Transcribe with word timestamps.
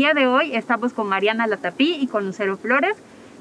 Día 0.00 0.14
de 0.14 0.26
hoy 0.26 0.56
estamos 0.56 0.94
con 0.94 1.08
Mariana 1.08 1.46
Latapí 1.46 1.98
y 2.00 2.06
con 2.06 2.24
Lucero 2.24 2.56
Flores. 2.56 2.96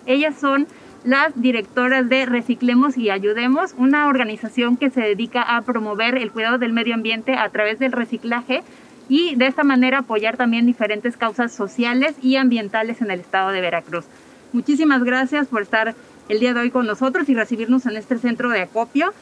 Ellas 0.05 0.35
son 0.37 0.67
las 1.05 1.31
directoras 1.41 2.09
de 2.09 2.25
Reciclemos 2.25 2.97
y 2.97 3.09
Ayudemos, 3.09 3.73
una 3.77 4.09
organización 4.09 4.75
que 4.75 4.89
se 4.89 4.99
dedica 4.99 5.41
a 5.41 5.61
promover 5.61 6.17
el 6.17 6.33
cuidado 6.33 6.57
del 6.57 6.73
medio 6.73 6.95
ambiente 6.95 7.33
a 7.37 7.47
través 7.47 7.79
del 7.79 7.93
reciclaje 7.93 8.61
y 9.07 9.35
de 9.35 9.47
esta 9.47 9.63
manera 9.63 9.99
apoyar 9.99 10.35
también 10.35 10.65
diferentes 10.65 11.15
causas 11.15 11.53
sociales 11.53 12.17
y 12.21 12.35
ambientales 12.35 13.01
en 13.01 13.09
el 13.09 13.21
estado 13.21 13.51
de 13.51 13.61
Veracruz. 13.61 14.03
Muchísimas 14.51 15.05
gracias 15.05 15.47
por 15.47 15.61
estar 15.61 15.95
el 16.27 16.39
día 16.41 16.53
de 16.53 16.59
hoy 16.59 16.71
con 16.71 16.85
nosotros 16.85 17.29
y 17.29 17.35
recibirnos 17.35 17.85
en 17.85 17.95
este 17.95 18.17
centro 18.17 18.49
de 18.49 18.63
acopio. 18.63 19.13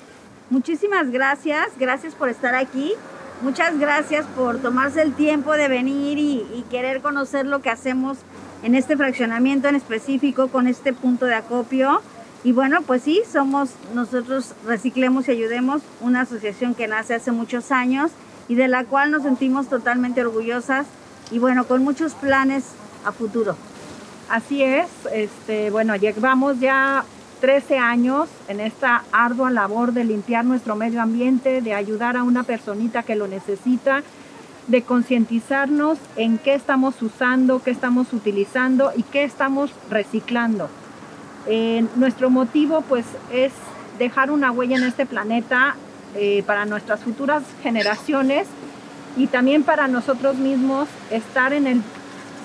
Muchísimas 0.49 1.11
gracias, 1.11 1.67
gracias 1.77 2.15
por 2.15 2.29
estar 2.29 2.55
aquí 2.55 2.93
Muchas 3.41 3.77
gracias 3.77 4.25
por 4.35 4.57
tomarse 4.57 4.99
el 4.99 5.13
tiempo 5.13 5.53
de 5.53 5.67
venir 5.67 6.17
y, 6.17 6.65
querer 6.71 7.01
conocer 7.01 7.45
lo 7.45 7.61
que 7.61 7.69
hacemos 7.69 8.17
en 8.63 8.73
este 8.73 8.97
fraccionamiento 8.97 9.67
en 9.67 9.75
específico 9.75 10.47
con 10.47 10.67
este 10.67 10.91
punto 10.91 11.27
de 11.27 11.35
acopio. 11.35 12.01
Y 12.43 12.51
bueno, 12.51 12.81
pues 12.81 13.03
sí, 13.03 13.21
somos 13.31 13.69
nosotros 13.93 14.53
Reciclemos 14.65 15.27
y 15.27 15.31
Ayudemos, 15.31 15.83
una 16.01 16.21
asociación 16.21 16.73
que 16.73 16.87
nace 16.87 17.13
hace 17.13 17.31
muchos 17.31 17.71
años 17.71 18.09
y 18.47 18.55
de 18.55 18.67
la 18.67 18.85
cual 18.85 19.11
nos 19.11 19.21
sentimos 19.21 19.67
totalmente 19.67 20.21
orgullosas 20.21 20.87
y 21.29 21.37
bueno, 21.37 21.67
con 21.67 21.83
muchos 21.83 22.15
planes 22.15 22.63
a 23.05 23.11
futuro. 23.11 23.55
Así 24.29 24.63
es, 24.63 24.87
este, 25.13 25.69
bueno, 25.69 25.95
llevamos 25.95 26.59
ya 26.59 27.05
13 27.39 27.77
años 27.77 28.29
en 28.47 28.59
esta 28.59 29.03
ardua 29.11 29.51
labor 29.51 29.93
de 29.93 30.03
limpiar 30.03 30.45
nuestro 30.45 30.75
medio 30.75 31.01
ambiente, 31.01 31.61
de 31.61 31.73
ayudar 31.73 32.17
a 32.17 32.23
una 32.23 32.43
personita 32.43 33.03
que 33.03 33.15
lo 33.15 33.27
necesita, 33.27 34.03
de 34.67 34.81
concientizarnos 34.81 35.97
en 36.15 36.37
qué 36.37 36.53
estamos 36.53 37.01
usando, 37.01 37.61
qué 37.63 37.71
estamos 37.71 38.11
utilizando 38.11 38.91
y 38.95 39.03
qué 39.03 39.23
estamos 39.23 39.71
reciclando. 39.89 40.69
Eh, 41.47 41.85
nuestro 41.95 42.29
motivo 42.29 42.81
pues 42.81 43.05
es 43.31 43.53
dejar 43.97 44.31
una 44.31 44.51
huella 44.51 44.77
en 44.77 44.83
este 44.83 45.05
planeta 45.05 45.75
eh, 46.15 46.43
para 46.45 46.65
nuestras 46.65 46.99
futuras 47.01 47.43
generaciones 47.63 48.47
y 49.15 49.27
también 49.27 49.63
para 49.63 49.87
nosotros 49.87 50.35
mismos 50.35 50.87
estar 51.09 51.53
en 51.53 51.67
el 51.67 51.81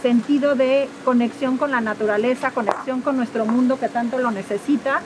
sentido 0.03 0.55
de 0.55 0.89
conexión 1.05 1.57
con 1.57 1.71
la 1.71 1.81
naturaleza, 1.81 2.51
conexión 2.51 3.01
con 3.01 3.17
nuestro 3.17 3.47
mundo 3.47 3.79
que 3.79 3.89
tanto 3.89 4.19
lo 4.19 4.31
necesita. 4.31 5.01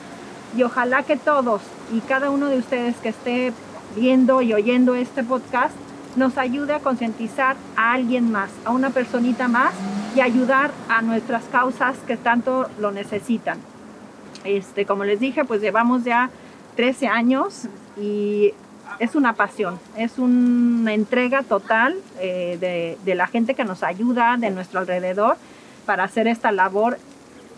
Y 0.57 0.63
ojalá 0.63 1.03
que 1.03 1.17
todos 1.17 1.61
y 1.93 1.99
cada 2.01 2.31
uno 2.31 2.47
de 2.47 2.57
ustedes 2.57 2.95
que 2.97 3.09
esté 3.09 3.53
viendo 3.95 4.41
y 4.41 4.53
oyendo 4.53 4.95
este 4.95 5.23
podcast 5.23 5.75
nos 6.15 6.37
ayude 6.37 6.73
a 6.73 6.79
concientizar 6.79 7.55
a 7.75 7.93
alguien 7.93 8.31
más, 8.31 8.49
a 8.65 8.71
una 8.71 8.89
personita 8.89 9.47
más 9.47 9.73
y 10.15 10.21
ayudar 10.21 10.71
a 10.89 11.01
nuestras 11.03 11.43
causas 11.45 11.95
que 12.07 12.17
tanto 12.17 12.67
lo 12.79 12.91
necesitan. 12.91 13.59
Este, 14.43 14.85
como 14.85 15.03
les 15.03 15.19
dije, 15.19 15.45
pues 15.45 15.61
llevamos 15.61 16.03
ya 16.03 16.31
13 16.75 17.07
años 17.07 17.67
y 18.01 18.53
es 18.99 19.15
una 19.15 19.33
pasión, 19.33 19.79
es 19.95 20.17
una 20.17 20.93
entrega 20.93 21.43
total 21.43 21.95
eh, 22.19 22.97
de, 23.03 23.15
la 23.15 23.27
gente 23.27 23.53
que 23.55 23.63
nos 23.63 23.83
ayuda 23.83 24.37
de 24.37 24.49
nuestro 24.49 24.79
alrededor 24.79 25.37
para 25.85 26.03
hacer 26.03 26.27
esta 26.27 26.51
labor, 26.51 26.97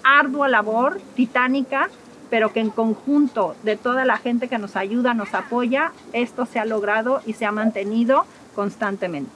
ardua 0.04 0.48
labor, 0.48 1.00
titánica, 1.16 1.90
pero 2.30 2.54
que 2.54 2.60
en 2.60 2.70
conjunto 2.70 3.56
de 3.64 3.76
toda 3.76 4.06
la 4.06 4.18
gente 4.18 4.48
que 4.48 4.58
nos 4.58 4.76
ayuda, 4.76 5.14
nos 5.14 5.34
apoya, 5.34 5.92
esto 6.14 6.46
se 6.46 6.60
ha 6.60 6.66
logrado 6.66 7.22
y 7.26 7.34
se 7.34 7.46
ha 7.46 7.52
mantenido 7.52 8.26
constantemente. 8.56 9.32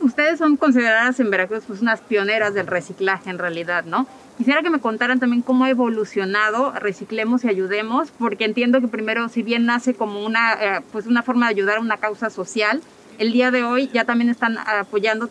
Ustedes 0.00 0.38
son 0.38 0.56
consideradas 0.56 1.18
en 1.20 1.30
Veracruz 1.30 1.64
pues, 1.66 1.80
unas 1.80 2.00
pioneras 2.00 2.54
del 2.54 2.66
reciclaje 2.66 3.30
en 3.30 3.38
realidad, 3.38 3.84
¿no? 3.84 4.06
Quisiera 4.38 4.62
que 4.62 4.70
me 4.70 4.80
contaran 4.80 5.20
también 5.20 5.42
cómo 5.42 5.64
ha 5.64 5.70
evolucionado 5.70 6.72
Reciclemos 6.72 7.44
y 7.44 7.48
Ayudemos, 7.48 8.10
porque 8.18 8.44
entiendo 8.44 8.80
que 8.80 8.88
primero, 8.88 9.28
si 9.28 9.42
bien 9.42 9.66
nace 9.66 9.94
como 9.94 10.24
una, 10.24 10.54
eh, 10.54 10.80
pues 10.90 11.06
una 11.06 11.22
forma 11.22 11.46
de 11.46 11.50
ayudar 11.50 11.76
a 11.76 11.80
una 11.80 11.98
causa 11.98 12.30
social, 12.30 12.80
el 13.18 13.32
día 13.32 13.50
de 13.50 13.62
hoy 13.62 13.90
ya 13.92 14.04
también 14.04 14.30
están 14.30 14.56
apoyando 14.58 15.28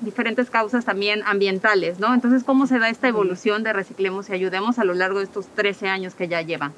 diferentes 0.00 0.50
causas 0.50 0.84
también 0.84 1.22
ambientales, 1.24 1.98
¿no? 1.98 2.12
Entonces, 2.12 2.44
¿cómo 2.44 2.66
se 2.66 2.78
da 2.78 2.90
esta 2.90 3.08
evolución 3.08 3.62
de 3.62 3.72
Reciclemos 3.72 4.28
y 4.28 4.34
Ayudemos 4.34 4.78
a 4.78 4.84
lo 4.84 4.92
largo 4.94 5.18
de 5.18 5.24
estos 5.24 5.46
13 5.46 5.88
años 5.88 6.14
que 6.14 6.28
ya 6.28 6.42
llevan? 6.42 6.72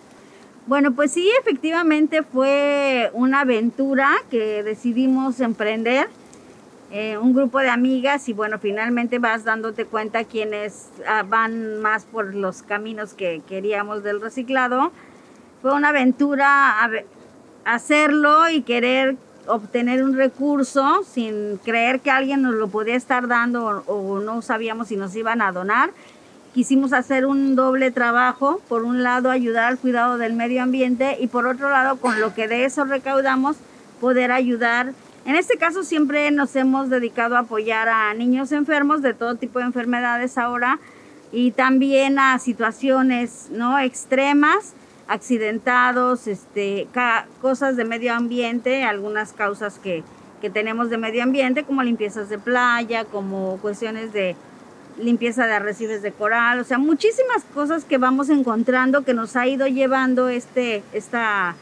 Bueno, 0.67 0.93
pues 0.93 1.11
sí, 1.11 1.29
efectivamente 1.41 2.23
fue 2.23 3.11
una 3.12 3.41
aventura 3.41 4.12
que 4.31 4.62
decidimos 4.62 5.41
emprender 5.41 6.09
eh, 6.97 7.19
un 7.19 7.34
grupo 7.34 7.59
de 7.59 7.71
amigas 7.71 8.28
y 8.28 8.32
bueno, 8.32 8.60
finalmente 8.60 9.19
vas 9.19 9.43
dándote 9.43 9.84
cuenta 9.84 10.22
quienes 10.22 10.91
ah, 11.09 11.25
van 11.28 11.82
más 11.82 12.05
por 12.05 12.37
los 12.37 12.62
caminos 12.62 13.15
que 13.15 13.43
queríamos 13.49 14.05
del 14.05 14.21
reciclado. 14.21 14.93
Fue 15.60 15.75
una 15.75 15.88
aventura 15.88 16.88
hacerlo 17.65 18.49
y 18.49 18.62
querer 18.62 19.16
obtener 19.49 20.05
un 20.05 20.16
recurso 20.16 21.03
sin 21.03 21.56
creer 21.65 21.99
que 21.99 22.12
alguien 22.12 22.43
nos 22.43 22.55
lo 22.55 22.69
podía 22.69 22.94
estar 22.94 23.26
dando 23.26 23.82
o, 23.87 24.21
no 24.21 24.41
sabíamos 24.41 24.87
si 24.87 24.97
nos 24.97 25.16
iban 25.16 25.43
a 25.43 25.50
donar. 25.50 25.91
Quisimos 26.55 26.93
hacer 26.93 27.26
un 27.26 27.56
doble 27.56 27.91
trabajo, 27.91 28.61
por 28.69 28.84
un 28.84 29.03
lado 29.03 29.32
ayudar 29.32 29.65
al 29.65 29.78
cuidado 29.78 30.16
del 30.16 30.34
medio 30.34 30.62
ambiente 30.62 31.16
y 31.19 31.26
por 31.26 31.49
otro 31.49 31.71
lado 31.71 31.97
con 31.97 32.21
lo 32.21 32.34
que 32.34 32.47
de 32.47 32.65
eso 32.65 32.84
recaudamos 32.84 33.56
poder 34.00 34.31
ayudar 34.31 34.93
en 35.25 35.37
este 35.37 35.57
caso 35.57 35.85
siempre 35.85 36.31
nos 36.31 36.55
hemos 36.55 36.91
dedicado 36.91 37.37
a 37.37 37.41
apoyar 37.41 37.89
a 37.89 38.12
niños 38.15 38.53
enfermos 38.53 39.01
de 39.03 39.15
todo 39.15 39.37
tipo 39.37 39.59
de 39.59 39.67
enfermedades 39.67 40.37
ahora 40.37 40.79
y 41.33 41.53
también 41.53 42.19
a 42.19 42.39
situaciones 42.39 43.49
no 43.51 43.79
extremas, 43.79 44.75
accidentados, 45.09 46.27
este, 46.27 46.87
cosas 47.41 47.77
de 47.77 47.85
medio 47.85 48.15
ambiente, 48.15 48.85
algunas 48.85 49.33
causas 49.33 49.79
que, 49.79 50.05
que 50.41 50.51
tenemos 50.51 50.91
de 50.91 50.99
medio 50.99 51.23
ambiente 51.23 51.65
como 51.65 51.83
limpiezas 51.83 52.29
de 52.29 52.39
playa, 52.39 53.05
como 53.05 53.59
cuestiones 53.59 54.12
de 54.12 54.37
limpieza 54.99 55.47
de 55.47 55.55
arrecifes 55.55 56.03
de 56.03 56.12
coral, 56.12 56.61
o 56.61 56.65
sea, 56.65 56.79
muchísimas 56.79 57.43
cosas 57.53 57.85
que 57.85 57.99
vamos 57.99 58.29
encontrando 58.29 59.05
que 59.05 59.15
nos 59.15 59.35
ha 59.37 59.47
ido 59.47 59.67
llevando 59.67 60.29
este, 60.29 60.85
esta 60.93 61.56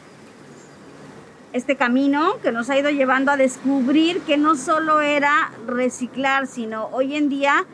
este 1.53 1.77
camino 1.77 2.39
que 2.43 2.51
nos 2.51 2.71
ha 2.71 2.79
ido 2.79 2.91
llevando 2.91 3.31
a 3.31 3.37
descubrir 3.37 4.21
que 4.21 4.37
no 4.37 4.57
solo 4.57 5.01
era 5.01 5.53
reciclar, 5.67 6.47
sino 6.47 6.87
hoy 6.93 7.15
en 7.15 7.29
día 7.29 7.67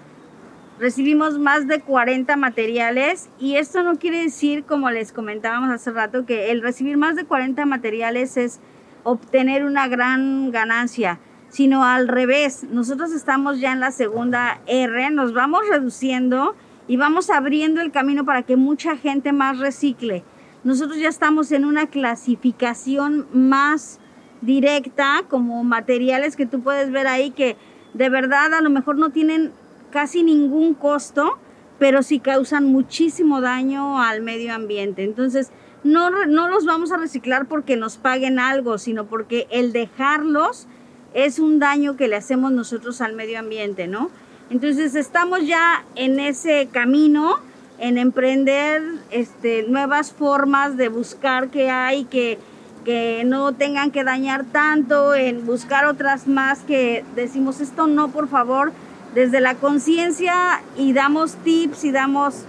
recibimos 0.80 1.38
más 1.38 1.66
de 1.68 1.80
40 1.80 2.36
materiales 2.36 3.28
y 3.38 3.56
esto 3.56 3.82
no 3.82 3.98
quiere 3.98 4.22
decir, 4.22 4.64
como 4.64 4.90
les 4.90 5.12
comentábamos 5.12 5.70
hace 5.70 5.92
rato, 5.92 6.26
que 6.26 6.50
el 6.50 6.62
recibir 6.62 6.96
más 6.96 7.14
de 7.14 7.25
40 7.25 7.66
materiales 7.66 8.36
es 8.36 8.60
obtener 9.04 9.64
una 9.64 9.86
gran 9.86 10.50
ganancia, 10.50 11.19
sino 11.48 11.84
al 11.84 12.08
revés. 12.08 12.64
Nosotros 12.64 13.12
estamos 13.12 13.60
ya 13.60 13.72
en 13.72 13.81
la 13.81 13.92
segunda 13.92 14.60
R, 14.66 15.10
nos 15.10 15.32
vamos 15.32 15.62
reduciendo 15.70 16.56
y 16.88 16.96
vamos 16.96 17.31
abriendo 17.31 17.81
el 17.81 17.92
camino 17.92 18.24
para 18.24 18.42
que 18.42 18.56
mucha 18.56 18.96
gente 18.96 19.32
más 19.32 19.58
recicle 19.58 20.24
nosotros 20.64 20.99
ya 20.99 21.08
estamos 21.08 21.52
en 21.52 21.64
una 21.64 21.87
clasificación 21.87 23.26
más 23.32 24.00
directa 24.40 25.25
como 25.28 25.64
materiales 25.64 26.37
que 26.37 26.46
tú 26.46 26.60
puedes 26.62 26.90
ver 26.90 27.06
ahí 27.06 27.31
que 27.31 27.56
de 27.94 28.08
verdad 28.08 28.55
a 28.55 28.60
lo 28.60 28.70
mejor 28.70 28.96
no 28.96 29.10
tienen 29.10 29.52
casi 29.90 30.22
ningún 30.22 30.75
costo, 30.75 31.38
pero 31.78 32.02
sí 32.02 32.20
causan 32.20 32.66
muchísimo 32.66 33.40
daño 33.40 34.00
al 34.00 34.20
medio 34.20 34.55
ambiente. 34.55 35.05
Entonces, 35.05 35.50
no, 35.84 36.10
no 36.26 36.49
los 36.49 36.66
vamos 36.66 36.93
a 36.93 36.96
reciclar 36.96 37.46
porque 37.46 37.76
nos 37.76 37.96
paguen 37.96 38.38
algo, 38.38 38.78
sino 38.78 39.06
porque 39.06 39.46
el 39.50 39.72
dejarlos 39.72 40.66
es 41.14 41.38
un 41.38 41.58
daño 41.58 41.96
que 41.96 42.08
le 42.08 42.16
hacemos 42.16 42.52
nosotros 42.52 43.00
al 43.00 43.14
medio 43.14 43.38
ambiente, 43.38 43.87
¿no? 43.87 44.10
Entonces, 44.50 44.94
estamos 44.94 45.46
ya 45.46 45.84
en 45.94 46.20
ese 46.20 46.69
camino 46.70 47.37
en 47.78 47.98
emprender 47.98 48.82
este, 49.10 49.64
nuevas 49.64 50.12
formas 50.12 50.76
de 50.76 50.88
buscar 50.88 51.48
qué 51.48 51.70
hay, 51.70 52.04
que, 52.04 52.38
que 52.84 53.22
no 53.25 53.52
tengan 53.52 53.90
que 53.90 54.04
dañar 54.04 54.44
tanto, 54.44 55.14
en 55.14 55.46
buscar 55.46 55.86
otras 55.86 56.26
más 56.26 56.60
que 56.60 57.04
decimos 57.14 57.60
esto 57.60 57.86
no, 57.86 58.08
por 58.08 58.28
favor, 58.28 58.72
desde 59.14 59.40
la 59.40 59.54
conciencia 59.54 60.60
y 60.76 60.92
damos 60.92 61.34
tips 61.36 61.84
y 61.84 61.92
damos 61.92 62.44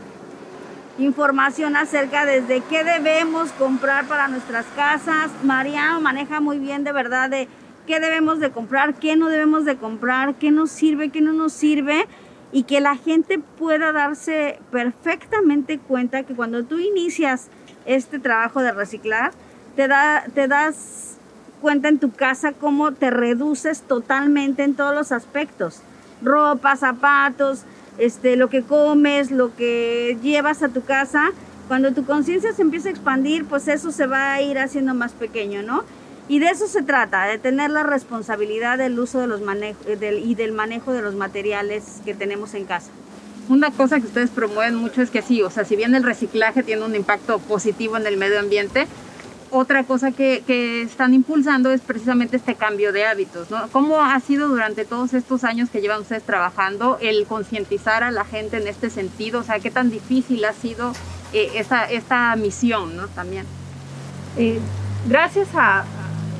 información 0.98 1.78
acerca 1.78 2.26
desde 2.26 2.62
qué 2.62 2.84
debemos 2.84 3.52
comprar 3.54 4.06
para 4.06 4.28
nuestras 4.28 4.66
casas. 4.76 5.32
Mariano 5.44 6.02
maneja 6.02 6.42
muy 6.42 6.60
bien 6.60 6.84
de 6.84 6.92
verdad 6.92 7.30
de 7.30 7.48
qué 7.88 8.00
debemos 8.00 8.40
de 8.40 8.52
comprar, 8.52 8.96
qué 8.96 9.16
no 9.16 9.30
debemos 9.30 9.64
de 9.66 9.78
comprar, 9.78 10.36
qué 10.36 10.52
nos 10.52 10.72
sirve, 10.72 11.10
qué 11.10 11.22
no 11.22 11.34
nos 11.34 11.54
sirve 11.54 12.08
y 12.52 12.64
que 12.64 12.82
la 12.82 12.96
gente 12.96 13.40
pueda 13.40 13.92
darse 13.92 14.60
perfectamente 14.72 15.80
cuenta 15.80 16.24
que 16.24 16.34
cuando 16.34 16.64
tú 16.64 16.80
inicias 16.80 17.48
este 17.86 18.20
trabajo 18.20 18.62
de 18.62 18.72
reciclar, 18.72 19.32
te, 19.76 19.88
da, 19.88 20.26
te 20.34 20.48
das 20.48 21.18
cuenta 21.62 21.90
en 21.90 22.00
tu 22.00 22.12
casa 22.12 22.54
cómo 22.54 22.94
te 22.94 23.12
reduces 23.12 23.82
totalmente 23.82 24.64
en 24.64 24.76
todos 24.76 24.96
los 24.96 25.12
aspectos. 25.12 25.82
Ropa, 26.22 26.76
zapatos, 26.76 27.64
este, 27.98 28.36
lo 28.36 28.50
que 28.50 28.64
comes, 28.64 29.32
lo 29.32 29.56
que 29.56 30.18
llevas 30.22 30.64
a 30.64 30.70
tu 30.70 30.84
casa. 30.84 31.32
Cuando 31.68 31.94
tu 31.94 32.06
conciencia 32.06 32.52
se 32.54 32.64
empieza 32.64 32.90
a 32.90 32.92
expandir, 32.92 33.46
pues 33.46 33.68
eso 33.68 33.92
se 33.92 34.08
va 34.08 34.34
a 34.34 34.42
ir 34.42 34.58
haciendo 34.58 34.96
más 34.96 35.12
pequeño, 35.12 35.62
¿no? 35.62 35.84
Y 36.30 36.38
de 36.38 36.46
eso 36.46 36.68
se 36.68 36.84
trata, 36.84 37.26
de 37.26 37.40
tener 37.40 37.72
la 37.72 37.82
responsabilidad 37.82 38.78
del 38.78 39.00
uso 39.00 39.20
de 39.20 39.28
los 39.28 39.42
del, 40.00 40.20
y 40.20 40.36
del 40.36 40.52
manejo 40.52 40.94
de 40.94 41.02
los 41.02 41.16
materiales 41.16 42.02
que 42.06 42.14
tenemos 42.14 42.54
en 42.54 42.66
casa. 42.66 42.92
Una 43.50 43.72
cosa 43.72 44.00
que 44.00 44.06
ustedes 44.06 44.30
promueven 44.30 44.76
mucho 44.76 45.02
es 45.02 45.10
que 45.10 45.24
sí, 45.24 45.42
o 45.42 45.50
sea, 45.50 45.66
si 45.66 45.76
bien 45.76 45.96
el 45.96 46.04
reciclaje 46.04 46.62
tiene 46.62 46.86
un 46.86 46.96
impacto 46.96 47.40
positivo 47.40 47.98
en 47.98 48.06
el 48.06 48.18
medio 48.18 48.40
ambiente, 48.40 48.86
otra 49.50 49.84
cosa 49.86 50.12
que, 50.12 50.44
que, 50.46 50.84
están 50.84 51.16
impulsando 51.16 51.72
es 51.72 51.82
precisamente 51.82 52.38
este 52.38 52.54
cambio 52.54 52.94
de 52.94 53.08
hábitos, 53.08 53.50
¿no? 53.50 53.68
¿Cómo 53.72 54.00
ha 54.00 54.20
sido 54.20 54.48
durante 54.48 54.86
todos 54.86 55.16
estos 55.16 55.44
años 55.44 55.72
que 55.72 55.82
llevan 55.82 56.02
ustedes 56.02 56.22
trabajando 56.22 57.00
el 57.02 57.26
concientizar 57.26 58.04
a 58.04 58.12
la 58.12 58.24
gente 58.24 58.58
en 58.58 58.68
este 58.68 58.92
sentido? 58.92 59.40
O 59.40 59.44
sea, 59.44 59.60
¿qué 59.60 59.72
tan 59.72 59.90
difícil 59.90 60.46
ha 60.46 60.54
sido 60.54 60.94
eh, 61.34 61.54
esta, 61.56 61.86
esta 61.86 62.36
misión, 62.36 62.96
¿no? 62.96 63.08
También. 63.08 63.48
Eh, 64.38 64.60
gracias 65.08 65.48
a, 65.56 65.84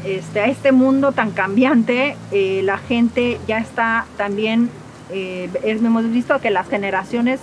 este, 0.06 0.40
a 0.40 0.46
este 0.48 0.72
mundo 0.72 1.12
tan 1.12 1.32
cambiante, 1.32 2.16
eh, 2.32 2.62
la 2.64 2.78
gente 2.78 3.40
ya 3.48 3.58
está 3.58 4.06
también, 4.18 4.70
hemos 5.12 6.10
visto 6.12 6.40
que 6.40 6.52
las 6.52 6.70
generaciones 6.70 7.40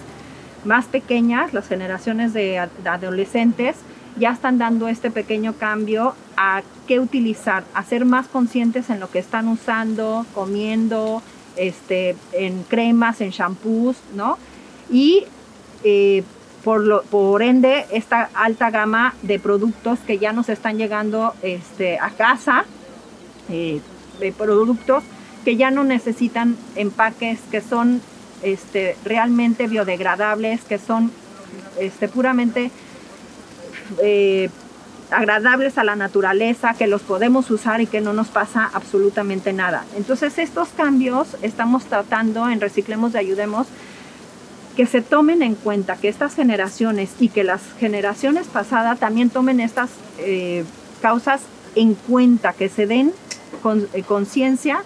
más 0.64 0.86
pequeñas, 0.86 1.52
las 1.52 1.66
generaciones 1.66 2.32
de 2.32 2.58
adolescentes, 2.84 3.76
ya 4.18 4.30
están 4.30 4.58
dando 4.58 4.88
este 4.88 5.10
pequeño 5.10 5.54
cambio 5.54 6.14
a 6.36 6.62
qué 6.86 7.00
utilizar, 7.00 7.64
a 7.74 7.82
ser 7.84 8.04
más 8.04 8.28
conscientes 8.28 8.90
en 8.90 9.00
lo 9.00 9.10
que 9.10 9.18
están 9.18 9.48
usando, 9.48 10.26
comiendo, 10.34 11.22
este, 11.56 12.16
en 12.32 12.62
cremas, 12.64 13.20
en 13.20 13.30
shampoos, 13.30 13.96
¿no? 14.14 14.38
Y 14.90 15.24
eh, 15.84 16.22
por, 16.66 16.80
lo, 16.80 17.02
por 17.04 17.42
ende, 17.42 17.86
esta 17.92 18.28
alta 18.34 18.70
gama 18.70 19.14
de 19.22 19.38
productos 19.38 20.00
que 20.00 20.18
ya 20.18 20.32
nos 20.32 20.48
están 20.48 20.78
llegando 20.78 21.32
este, 21.42 21.96
a 22.00 22.10
casa, 22.10 22.64
eh, 23.48 23.80
de 24.18 24.32
productos 24.32 25.04
que 25.44 25.54
ya 25.54 25.70
no 25.70 25.84
necesitan 25.84 26.56
empaques, 26.74 27.38
que 27.52 27.60
son 27.60 28.02
este, 28.42 28.96
realmente 29.04 29.68
biodegradables, 29.68 30.62
que 30.62 30.78
son 30.78 31.12
este, 31.78 32.08
puramente 32.08 32.72
eh, 34.02 34.50
agradables 35.12 35.78
a 35.78 35.84
la 35.84 35.94
naturaleza, 35.94 36.74
que 36.74 36.88
los 36.88 37.02
podemos 37.02 37.48
usar 37.52 37.80
y 37.80 37.86
que 37.86 38.00
no 38.00 38.12
nos 38.12 38.26
pasa 38.26 38.68
absolutamente 38.74 39.52
nada. 39.52 39.84
Entonces 39.96 40.36
estos 40.38 40.70
cambios 40.70 41.36
estamos 41.42 41.84
tratando 41.84 42.48
en 42.48 42.60
Reciclemos 42.60 43.14
y 43.14 43.18
Ayudemos 43.18 43.68
que 44.76 44.86
se 44.86 45.00
tomen 45.00 45.42
en 45.42 45.54
cuenta, 45.54 45.96
que 45.96 46.08
estas 46.08 46.34
generaciones 46.34 47.10
y 47.18 47.28
que 47.30 47.44
las 47.44 47.62
generaciones 47.80 48.46
pasadas 48.46 48.98
también 48.98 49.30
tomen 49.30 49.60
estas 49.60 49.90
eh, 50.18 50.64
causas 51.00 51.40
en 51.74 51.94
cuenta, 51.94 52.52
que 52.52 52.68
se 52.68 52.86
den 52.86 53.12
eh, 53.94 54.02
conciencia 54.02 54.82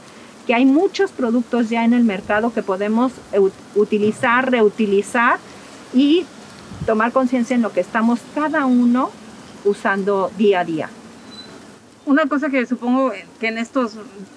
que 0.46 0.54
hay 0.54 0.64
muchos 0.64 1.10
productos 1.10 1.69
ya 1.69 1.84
en 1.84 1.92
el 1.92 2.02
mercado 2.02 2.52
que 2.52 2.62
podemos 2.62 3.12
utilizar, 3.75 4.50
reutilizar 4.50 5.38
y 5.94 6.25
tomar 6.87 7.12
conciencia 7.12 7.54
en 7.54 7.62
lo 7.62 7.72
que 7.72 7.81
estamos 7.81 8.20
cada 8.34 8.66
uno 8.66 9.10
usando 9.64 10.31
día 10.37 10.60
a 10.60 10.64
día. 10.64 10.90
Una 12.10 12.26
cosa 12.26 12.50
que 12.50 12.66
supongo 12.66 13.12
que 13.38 13.46
en 13.46 13.56
estos 13.56 13.92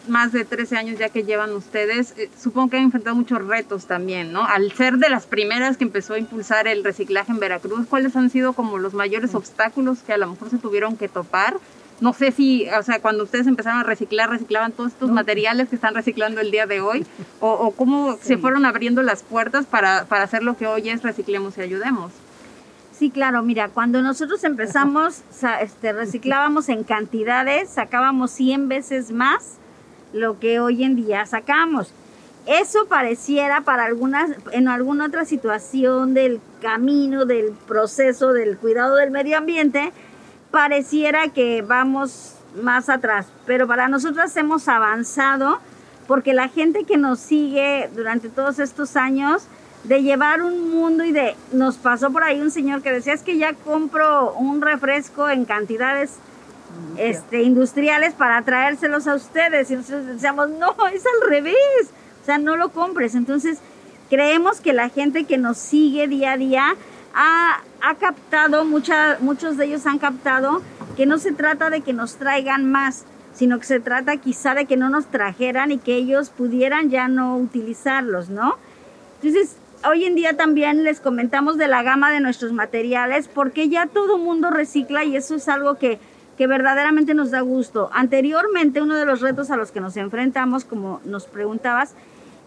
más 0.08 0.32
de 0.32 0.46
13 0.46 0.78
años 0.78 1.00
ya 1.00 1.10
que 1.10 1.24
llevan 1.24 1.54
ustedes, 1.54 2.14
eh, 2.20 2.30
supongo 2.40 2.70
que 2.70 2.78
han 2.78 2.84
enfrentado 2.84 3.16
muchos 3.16 3.44
retos 3.48 3.88
también, 3.88 4.32
¿no? 4.32 4.46
Al 4.46 4.72
ser 4.74 4.98
de 4.98 5.10
las 5.10 5.26
primeras 5.26 5.78
que 5.78 5.84
empezó 5.84 6.14
a 6.14 6.20
impulsar 6.20 6.68
el 6.68 6.84
reciclaje 6.84 7.32
en 7.32 7.40
Veracruz, 7.40 7.88
¿cuáles 7.90 8.16
han 8.16 8.30
sido 8.30 8.54
como 8.54 8.78
los 8.78 8.94
mayores 8.94 9.34
obstáculos 9.34 10.04
que 10.06 10.14
a 10.14 10.18
lo 10.18 10.28
mejor 10.28 10.52
se 10.52 10.60
tuvieron 10.60 10.98
que 10.98 11.10
topar? 11.10 11.58
No 12.00 12.14
sé 12.14 12.32
si, 12.32 12.68
o 12.70 12.84
sea, 12.84 13.00
cuando 13.00 13.24
ustedes 13.24 13.48
empezaron 13.48 13.80
a 13.80 13.84
reciclar, 13.84 14.30
reciclaban 14.30 14.72
todos 14.72 14.92
estos 14.92 15.10
materiales 15.10 15.70
que 15.70 15.76
están 15.76 15.96
reciclando 15.96 16.42
el 16.42 16.52
día 16.52 16.68
de 16.68 16.80
hoy, 16.80 17.08
o, 17.40 17.72
cómo 17.72 18.20
se 18.22 18.38
fueron 18.38 18.68
abriendo 18.68 19.02
las 19.02 19.24
puertas 19.24 19.66
para, 19.66 20.06
para 20.06 20.22
hacer 20.22 20.44
lo 20.44 20.56
que 20.58 20.68
hoy 20.68 20.90
es 20.90 21.02
Reciclemos 21.02 21.58
y 21.58 21.62
Ayudemos. 21.62 22.12
Sí, 22.98 23.10
claro, 23.10 23.42
mira, 23.42 23.70
cuando 23.70 24.02
nosotros 24.02 24.44
empezamos, 24.44 25.24
este, 25.62 25.94
reciclábamos 25.94 26.70
en 26.70 26.84
cantidades, 26.84 27.70
sacábamos 27.70 28.32
100 28.32 28.70
veces 28.70 29.12
más 29.12 29.58
lo 30.14 30.40
que 30.40 30.60
hoy 30.60 30.84
en 30.84 30.96
día 30.96 31.26
sacamos. 31.26 31.92
Eso 32.46 32.86
pareciera 32.88 33.62
para 33.62 33.86
algunas, 33.86 34.32
en 34.52 34.68
alguna 34.68 35.06
otra 35.06 35.26
situación 35.26 36.14
del 36.14 36.40
camino, 36.62 37.26
del 37.26 37.54
proceso, 37.68 38.34
del 38.34 38.58
cuidado 38.58 38.96
del 38.98 39.12
medio 39.12 39.38
ambiente, 39.38 39.92
pareciera 40.52 41.30
que 41.30 41.62
vamos 41.62 42.36
más 42.62 42.90
atrás. 42.90 43.28
Pero 43.46 43.66
para 43.66 43.88
nosotros 43.88 44.36
hemos 44.38 44.68
avanzado 44.68 45.60
porque 46.08 46.34
la 46.34 46.50
gente 46.50 46.84
que 46.84 46.98
nos 46.98 47.20
sigue 47.20 47.90
durante 47.96 48.30
todos 48.30 48.60
estos 48.60 48.98
años, 48.98 49.48
de 49.84 50.02
llevar 50.02 50.42
un 50.42 50.72
mundo 50.72 51.04
y 51.04 51.12
de 51.12 51.36
nos 51.52 51.78
pasó 51.78 52.12
por 52.12 52.24
ahí 52.24 52.40
un 52.40 52.52
señor 52.52 52.82
que 52.82 52.92
decía 52.92 53.14
es 53.14 53.22
que 53.22 53.38
ya 53.38 53.54
compro 53.54 54.34
un 54.34 54.62
refresco 54.62 55.30
en 55.30 55.46
cantidades 55.46 56.16
este, 56.98 57.44
industriales 57.44 58.14
para 58.14 58.42
traérselos 58.44 59.08
a 59.08 59.16
ustedes 59.16 59.70
y 59.72 59.76
nosotros 59.76 60.06
decíamos 60.08 60.50
no 60.50 60.74
es 60.94 61.04
al 61.06 61.30
revés 61.30 61.56
o 62.22 62.26
sea 62.26 62.38
no 62.38 62.56
lo 62.56 62.70
compres 62.70 63.14
entonces 63.14 63.60
creemos 64.10 64.62
que 64.62 64.74
la 64.74 64.90
gente 64.90 65.26
que 65.26 65.38
nos 65.38 65.58
sigue 65.58 66.08
día 66.08 66.34
a 66.34 66.38
día 66.38 66.76
ha, 67.14 67.62
ha 67.82 67.96
captado 67.96 68.66
mucha, 68.66 69.18
muchos 69.20 69.58
de 69.58 69.66
ellos 69.66 69.86
han 69.86 70.00
captado 70.00 70.62
que 70.96 71.06
no 71.06 71.18
se 71.18 71.34
trata 71.34 71.70
de 71.70 71.82
que 71.82 71.92
nos 71.92 72.16
traigan 72.16 72.72
más 72.72 73.04
sino 73.34 73.60
que 73.60 73.66
se 73.66 73.80
trata 73.80 74.18
quizá 74.18 74.56
de 74.56 74.66
que 74.66 74.78
no 74.78 74.90
nos 74.90 75.08
trajeran 75.08 75.72
y 75.72 75.78
que 75.78 75.96
ellos 75.96 76.30
pudieran 76.30 76.90
ya 76.90 77.10
no 77.10 77.36
utilizarlos 77.38 78.30
no 78.30 78.56
entonces 79.22 79.58
hoy 79.88 80.06
en 80.06 80.16
día 80.16 80.36
también 80.36 80.84
les 80.84 81.00
comentamos 81.00 81.58
de 81.58 81.68
la 81.68 81.84
gama 81.84 82.12
de 82.12 82.20
nuestros 82.20 82.52
materiales 82.54 83.28
porque 83.28 83.70
ya 83.70 83.88
todo 83.88 84.18
mundo 84.18 84.50
recicla 84.50 85.04
y 85.04 85.16
eso 85.16 85.36
es 85.36 85.48
algo 85.50 85.76
que, 85.76 86.00
que 86.38 86.48
verdaderamente 86.48 87.14
nos 87.14 87.32
da 87.32 87.42
gusto. 87.42 87.90
Anteriormente 87.94 88.82
uno 88.82 88.96
de 88.96 89.06
los 89.06 89.22
retos 89.22 89.52
a 89.52 89.58
los 89.58 89.72
que 89.72 89.82
nos 89.82 89.98
enfrentamos, 89.98 90.66
como 90.66 91.02
nos 91.06 91.26
preguntabas, 91.26 91.94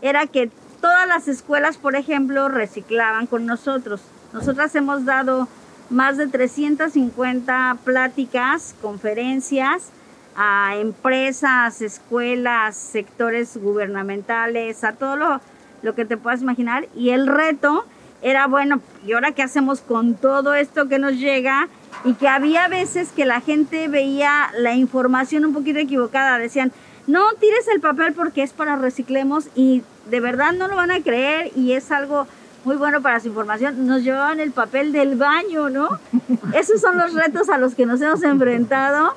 era 0.03 0.27
que 0.27 0.51
todas 0.81 1.07
las 1.07 1.29
escuelas, 1.29 1.79
por 1.79 1.97
ejemplo, 1.97 2.49
reciclaban 2.49 3.27
con 3.27 3.47
nosotros. 3.47 4.03
Nosotras 4.33 4.75
hemos 4.75 5.05
dado 5.05 5.49
más 5.91 6.17
de 6.17 6.27
350 6.27 7.79
pláticas, 7.85 8.75
conferencias 8.83 9.91
a 10.37 10.77
empresas, 10.77 11.81
escuelas, 11.81 12.77
sectores 12.77 13.57
gubernamentales, 13.57 14.85
a 14.85 14.93
todo 14.93 15.17
lo 15.17 15.41
lo 15.83 15.95
que 15.95 16.05
te 16.05 16.17
puedas 16.17 16.43
imaginar. 16.43 16.89
Y 16.95 17.11
el 17.11 17.27
reto 17.27 17.85
era, 18.23 18.47
bueno, 18.47 18.81
¿y 19.07 19.13
ahora 19.13 19.33
qué 19.33 19.43
hacemos 19.43 19.81
con 19.81 20.15
todo 20.15 20.55
esto 20.55 20.89
que 20.89 20.99
nos 20.99 21.15
llega? 21.15 21.69
Y 22.05 22.15
que 22.15 22.29
había 22.29 22.69
veces 22.69 23.13
que 23.13 23.25
la 23.25 23.41
gente 23.41 23.89
veía 23.89 24.51
la 24.59 24.75
información 24.75 25.45
un 25.45 25.53
poquito 25.53 25.79
equivocada. 25.79 26.39
Decían, 26.39 26.73
no 27.07 27.23
tires 27.41 27.69
el 27.69 27.81
papel 27.81 28.15
porque 28.15 28.43
es 28.43 28.53
para 28.53 28.77
reciclemos 28.77 29.49
y 29.55 29.83
de 30.11 30.21
verdad 30.21 30.53
no 30.53 30.69
lo 30.69 30.77
van 30.77 30.91
a 30.91 31.01
creer 31.01 31.51
y 31.57 31.73
es 31.73 31.91
algo 31.91 32.27
muy 32.65 32.77
bueno 32.77 33.01
para 33.01 33.21
su 33.21 33.29
información. 33.29 33.87
Nos 33.87 34.03
llevaban 34.03 34.41
el 34.41 34.51
papel 34.51 34.93
del 34.93 35.17
baño, 35.17 35.71
¿no? 35.71 35.89
Esos 36.55 36.81
son 36.81 36.99
los 36.99 37.15
retos 37.15 37.49
a 37.49 37.59
los 37.59 37.75
que 37.75 37.87
nos 37.87 38.01
hemos 38.01 38.23
enfrentado 38.23 39.15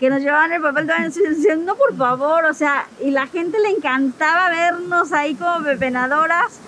que 0.00 0.10
nos 0.10 0.22
llevaban 0.22 0.52
el 0.52 0.62
papel 0.62 0.86
de 0.86 0.92
baño 0.94 1.10
diciendo, 1.10 1.72
no, 1.72 1.76
por 1.76 1.94
favor, 1.94 2.46
o 2.46 2.54
sea, 2.54 2.86
y 3.00 3.10
la 3.10 3.26
gente 3.26 3.58
le 3.60 3.68
encantaba 3.68 4.48
vernos 4.48 5.12
ahí 5.12 5.34
como 5.34 5.62
pepenadoras 5.62 6.58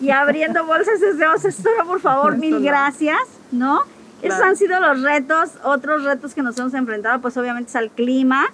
y 0.00 0.10
abriendo 0.10 0.64
bolsas, 0.64 0.98
decíamos, 0.98 1.44
esto 1.44 1.68
por 1.86 2.00
favor, 2.00 2.36
mil 2.36 2.60
gracias, 2.62 3.20
¿no? 3.52 3.82
Esos 4.22 4.40
han 4.40 4.56
sido 4.56 4.80
los 4.80 5.02
retos. 5.02 5.50
Otros 5.62 6.04
retos 6.04 6.34
que 6.34 6.42
nos 6.42 6.58
hemos 6.58 6.72
enfrentado, 6.72 7.20
pues 7.20 7.36
obviamente 7.36 7.68
es 7.68 7.76
al 7.76 7.90
clima. 7.90 8.46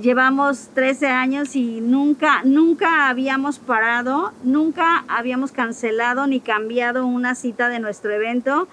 Llevamos 0.00 0.68
13 0.74 1.08
años 1.08 1.56
y 1.56 1.80
nunca, 1.80 2.42
nunca 2.44 3.08
habíamos 3.08 3.58
parado, 3.58 4.32
nunca 4.44 5.04
habíamos 5.08 5.50
cancelado 5.50 6.28
ni 6.28 6.38
cambiado 6.38 7.06
una 7.06 7.34
cita 7.34 7.68
de 7.68 7.80
nuestro 7.80 8.12
evento, 8.12 8.68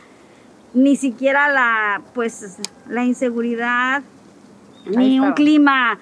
ni 0.75 0.95
siquiera 0.95 1.49
la, 1.49 2.03
pues, 2.13 2.57
la 2.87 3.03
inseguridad, 3.03 4.03
ni 4.89 5.19
un 5.19 5.33
clima 5.33 5.99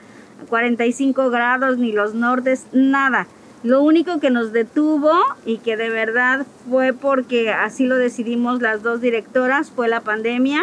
45 0.49 1.29
grados, 1.29 1.77
ni 1.77 1.91
los 1.91 2.13
nortes, 2.13 2.65
nada. 2.71 3.27
Lo 3.63 3.81
único 3.81 4.19
que 4.19 4.29
nos 4.29 4.53
detuvo 4.53 5.11
y 5.45 5.57
que 5.57 5.75
de 5.75 5.89
verdad 5.89 6.45
fue 6.69 6.93
porque 6.93 7.51
así 7.51 7.85
lo 7.85 7.95
decidimos 7.95 8.61
las 8.61 8.83
dos 8.83 9.01
directoras 9.01 9.71
fue 9.71 9.87
la 9.87 10.01
pandemia 10.01 10.61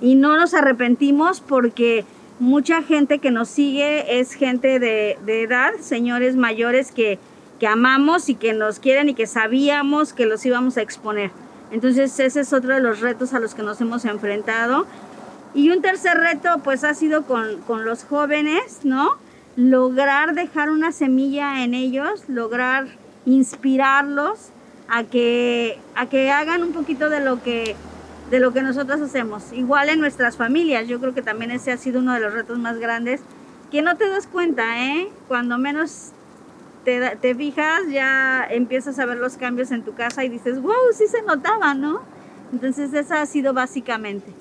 y 0.00 0.14
no 0.14 0.38
nos 0.38 0.54
arrepentimos 0.54 1.42
porque 1.42 2.06
mucha 2.38 2.82
gente 2.82 3.18
que 3.18 3.30
nos 3.30 3.48
sigue 3.48 4.18
es 4.18 4.32
gente 4.32 4.78
de, 4.78 5.18
edad, 5.26 5.72
señores 5.80 6.34
mayores 6.34 6.90
que, 6.90 7.18
que 7.60 7.66
amamos 7.66 8.30
y 8.30 8.34
que 8.34 8.54
nos 8.54 8.78
quieren 8.78 9.10
y 9.10 9.14
que 9.14 9.26
sabíamos 9.26 10.14
que 10.14 10.24
los 10.24 10.44
íbamos 10.46 10.78
a 10.78 10.82
exponer. 10.82 11.30
Entonces 11.70 12.18
ese 12.18 12.40
es 12.40 12.52
otro 12.52 12.74
de 12.74 12.80
los 12.80 13.00
retos 13.00 13.34
a 13.34 13.40
los 13.40 13.54
que 13.54 13.62
nos 13.62 13.80
hemos 13.80 14.04
enfrentado. 14.06 14.86
Y 15.54 15.70
un 15.70 15.82
tercer 15.82 16.16
reto 16.16 16.60
pues 16.64 16.84
ha 16.84 16.94
sido 16.94 17.24
con, 17.24 17.60
con 17.66 17.84
los 17.84 18.04
jóvenes, 18.04 18.80
¿no? 18.84 19.16
Lograr 19.56 20.34
dejar 20.34 20.70
una 20.70 20.92
semilla 20.92 21.62
en 21.62 21.74
ellos, 21.74 22.24
lograr 22.28 22.86
inspirarlos 23.26 24.50
a 24.88 25.04
que, 25.04 25.78
a 25.94 26.06
que 26.06 26.30
hagan 26.30 26.62
un 26.62 26.72
poquito 26.72 27.08
de 27.10 27.20
lo 27.20 27.42
que 27.42 27.76
de 28.30 28.40
lo 28.40 28.54
que 28.54 28.62
nosotros 28.62 28.98
hacemos. 29.02 29.52
Igual 29.52 29.90
en 29.90 30.00
nuestras 30.00 30.38
familias, 30.38 30.88
yo 30.88 30.98
creo 31.00 31.12
que 31.12 31.20
también 31.20 31.50
ese 31.50 31.70
ha 31.70 31.76
sido 31.76 32.00
uno 32.00 32.14
de 32.14 32.20
los 32.20 32.32
retos 32.32 32.58
más 32.58 32.78
grandes, 32.78 33.20
que 33.70 33.82
no 33.82 33.98
te 33.98 34.08
das 34.08 34.26
cuenta, 34.26 34.86
¿eh? 34.86 35.10
Cuando 35.28 35.58
menos 35.58 36.12
te, 36.82 37.16
te 37.16 37.34
fijas, 37.34 37.82
ya 37.90 38.46
empiezas 38.48 38.98
a 38.98 39.04
ver 39.04 39.18
los 39.18 39.36
cambios 39.36 39.70
en 39.70 39.82
tu 39.82 39.92
casa 39.92 40.24
y 40.24 40.30
dices, 40.30 40.62
wow, 40.62 40.72
sí 40.94 41.06
se 41.08 41.20
notaba, 41.20 41.74
¿no? 41.74 42.00
Entonces 42.52 42.94
esa 42.94 43.20
ha 43.20 43.26
sido 43.26 43.52
básicamente. 43.52 44.32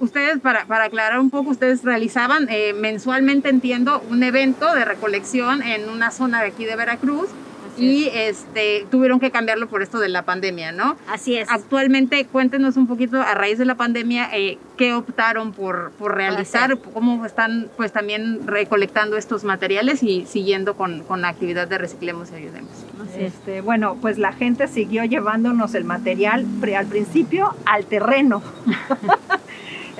Ustedes, 0.00 0.40
para, 0.40 0.64
para 0.64 0.84
aclarar 0.84 1.20
un 1.20 1.30
poco, 1.30 1.50
ustedes 1.50 1.84
realizaban 1.84 2.48
eh, 2.50 2.72
mensualmente, 2.72 3.50
entiendo, 3.50 4.02
un 4.08 4.22
evento 4.22 4.74
de 4.74 4.84
recolección 4.84 5.62
en 5.62 5.88
una 5.90 6.10
zona 6.10 6.40
de 6.40 6.48
aquí 6.48 6.64
de 6.64 6.74
Veracruz 6.74 7.28
y 7.76 8.10
este, 8.12 8.86
tuvieron 8.90 9.20
que 9.20 9.30
cambiarlo 9.30 9.68
por 9.68 9.82
esto 9.82 9.98
de 9.98 10.08
la 10.08 10.22
pandemia, 10.24 10.72
¿no? 10.72 10.96
Así 11.08 11.36
es. 11.36 11.48
Actualmente, 11.50 12.26
cuéntenos 12.26 12.76
un 12.76 12.86
poquito 12.86 13.20
a 13.20 13.34
raíz 13.34 13.58
de 13.58 13.64
la 13.64 13.74
pandemia, 13.74 14.28
eh, 14.32 14.58
¿qué 14.76 14.94
optaron 14.94 15.52
por, 15.52 15.92
por 15.92 16.14
realizar? 16.14 16.78
¿Cómo 16.78 17.24
están 17.24 17.68
pues 17.76 17.92
también 17.92 18.46
recolectando 18.46 19.16
estos 19.16 19.44
materiales 19.44 20.02
y 20.02 20.26
siguiendo 20.26 20.74
con, 20.74 21.04
con 21.04 21.22
la 21.22 21.28
actividad 21.28 21.68
de 21.68 21.78
Reciclemos 21.78 22.30
y 22.32 22.36
Ayudemos? 22.36 22.70
Este, 23.18 23.60
bueno, 23.60 23.96
pues 24.00 24.18
la 24.18 24.32
gente 24.32 24.68
siguió 24.68 25.04
llevándonos 25.04 25.74
el 25.74 25.84
material 25.84 26.46
al 26.76 26.86
principio 26.86 27.54
al 27.64 27.86
terreno. 27.86 28.42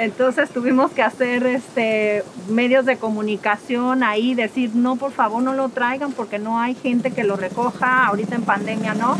Entonces 0.01 0.49
tuvimos 0.49 0.93
que 0.93 1.03
hacer 1.03 1.45
este, 1.45 2.25
medios 2.49 2.87
de 2.87 2.97
comunicación 2.97 4.03
ahí, 4.03 4.35
decir, 4.35 4.75
no, 4.75 4.97
por 4.97 5.13
favor, 5.13 5.43
no 5.43 5.53
lo 5.53 5.69
traigan 5.69 6.13
porque 6.13 6.39
no 6.39 6.59
hay 6.59 6.75
gente 6.75 7.11
que 7.11 7.23
lo 7.23 7.37
recoja, 7.37 8.07
ahorita 8.07 8.35
en 8.35 8.43
pandemia, 8.45 8.95
¿no? 8.95 9.19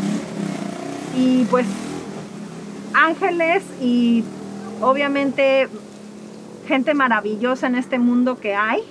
Y 1.15 1.43
pues 1.51 1.67
ángeles 2.95 3.61
y 3.79 4.23
obviamente 4.81 5.69
gente 6.67 6.95
maravillosa 6.95 7.67
en 7.67 7.75
este 7.75 7.99
mundo 7.99 8.39
que 8.39 8.55
hay, 8.55 8.81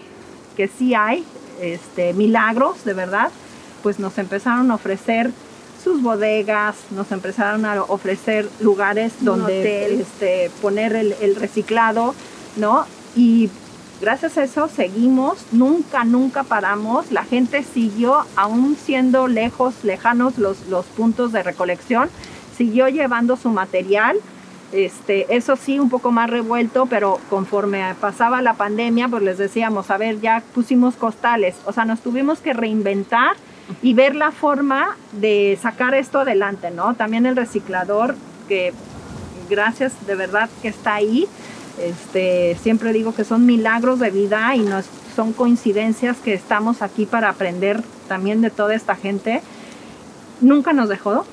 que 0.57 0.69
sí 0.69 0.95
hay, 0.95 1.25
este, 1.61 2.13
milagros, 2.13 2.85
de 2.85 2.95
verdad, 2.95 3.33
pues 3.83 3.99
nos 3.99 4.17
empezaron 4.17 4.71
a 4.71 4.77
ofrecer 4.77 5.33
sus 5.83 6.03
bodegas, 6.03 6.77
nos 6.91 7.11
empezaron 7.13 7.65
a 7.65 7.83
ofrecer 7.83 8.49
lugares 8.61 9.13
donde 9.21 10.01
este, 10.01 10.51
poner 10.61 10.95
el, 10.95 11.37
reciclado, 11.37 12.15
¿no? 12.57 12.85
Y 13.17 13.51
gracias 14.01 14.39
a 14.39 14.45
eso 14.45 14.69
seguimos, 14.69 15.39
nunca, 15.53 16.05
nunca 16.05 16.43
paramos, 16.43 17.11
la 17.11 17.25
gente 17.25 17.63
siguió, 17.63 18.25
aún 18.37 18.77
siendo 18.77 19.27
lejos, 19.27 19.75
lejanos 19.83 20.39
los, 20.39 20.67
los 20.69 20.87
puntos 20.87 21.33
de 21.33 21.43
recolección, 21.43 22.09
siguió 22.57 22.89
llevando 22.89 23.37
su 23.37 23.49
material, 23.49 24.17
este, 24.73 25.35
eso 25.35 25.57
sí, 25.57 25.81
un 25.81 25.91
poco 25.91 26.13
más 26.13 26.31
revuelto, 26.31 26.87
pero 26.87 27.19
conforme 27.29 27.95
pasaba 28.01 28.41
la 28.41 28.55
pandemia, 28.55 29.09
pues 29.09 29.23
les 29.23 29.39
decíamos, 29.39 29.91
a 29.91 29.99
ver, 29.99 30.21
ya 30.21 30.43
pusimos 30.55 30.95
costales, 30.95 31.57
o 31.65 31.73
sea, 31.73 31.85
nos 31.85 32.01
tuvimos 32.01 32.39
que 32.39 32.53
reinventar 32.53 33.37
y 33.83 33.95
ver 33.95 34.15
la 34.15 34.31
forma 34.33 34.97
de 35.13 35.59
sacar 35.61 35.95
esto 35.95 36.21
adelante, 36.21 36.71
¿no? 36.71 36.95
También 36.95 37.27
el 37.27 37.37
reciclador, 37.37 38.17
que 38.49 38.73
gracias 39.49 39.93
de 40.07 40.15
verdad 40.15 40.49
que 40.63 40.69
está 40.69 40.95
ahí. 40.95 41.27
Este, 41.81 42.57
siempre 42.63 42.93
digo 42.93 43.15
que 43.15 43.25
son 43.25 43.47
milagros 43.47 44.01
de 44.01 44.11
vida 44.11 44.55
y 44.55 44.61
no 44.61 44.81
son 45.15 45.33
coincidencias 45.33 46.19
que 46.19 46.35
estamos 46.35 46.83
aquí 46.83 47.07
para 47.07 47.29
aprender 47.29 47.83
también 48.09 48.41
de 48.41 48.51
toda 48.51 48.75
esta 48.75 48.95
gente. 48.95 49.43
Nunca 50.41 50.73
nos 50.73 50.89
dejó, 50.89 51.25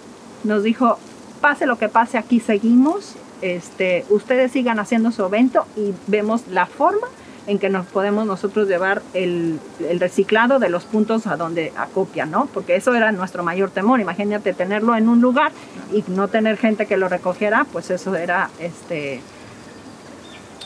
nos 0.44 0.64
dijo, 0.64 0.98
pase 1.42 1.66
lo 1.66 1.78
que 1.78 1.90
pase, 1.90 2.18
aquí 2.18 2.40
seguimos. 2.40 3.16
Este, 3.42 4.04
ustedes 4.10 4.52
sigan 4.52 4.80
haciendo 4.80 5.12
su 5.12 5.24
evento 5.24 5.66
y 5.76 5.94
vemos 6.08 6.48
la 6.48 6.66
forma 6.66 7.08
en 7.48 7.60
que 7.60 7.70
nos 7.70 7.86
podemos 7.88 8.28
nosotros 8.28 8.68
llevar 8.68 9.02
el, 9.14 9.60
reciclado 10.00 10.60
de 10.60 10.70
los 10.70 10.84
puntos 10.84 11.28
a 11.28 11.38
donde 11.38 11.72
acopia, 11.78 12.26
¿no? 12.26 12.48
Porque 12.54 12.76
eso 12.76 12.94
era 12.94 13.12
nuestro 13.14 13.42
mayor 13.42 13.72
temor. 13.72 14.02
Imagínate 14.02 14.54
tenerlo 14.54 14.96
en 14.96 15.08
un 15.08 15.22
lugar 15.22 15.54
y 15.94 16.04
no 16.10 16.28
tener 16.28 16.58
gente 16.58 16.86
que 16.86 16.98
lo 16.98 17.08
recogiera, 17.08 17.66
pues 17.72 17.90
eso 17.90 18.16
era 18.16 18.50
este 18.60 19.22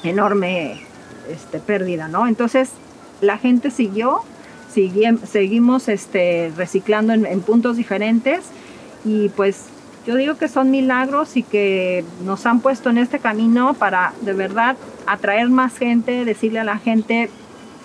enorme 0.04 0.82
este, 1.30 1.60
pérdida, 1.60 2.08
¿no? 2.08 2.28
Entonces 2.28 2.72
la 3.22 3.38
gente 3.38 3.70
siguió, 3.70 4.22
seguimos 4.68 5.88
este, 5.88 6.52
reciclando 6.58 7.14
en, 7.14 7.28
en 7.28 7.42
puntos 7.42 7.78
diferentes 7.78 8.46
y 9.06 9.30
pues 9.30 9.66
yo 10.08 10.16
digo 10.16 10.36
que 10.36 10.48
son 10.48 10.72
milagros 10.72 11.38
y 11.38 11.44
que 11.44 12.04
nos 12.26 12.48
han 12.48 12.60
puesto 12.60 12.90
en 12.90 12.98
este 12.98 13.20
camino 13.20 13.76
para 13.76 14.14
de 14.22 14.34
verdad 14.34 14.76
atraer 15.08 15.50
más 15.50 15.78
gente, 15.78 16.26
decirle 16.26 16.60
a 16.60 16.64
la 16.64 16.78
gente 16.78 17.30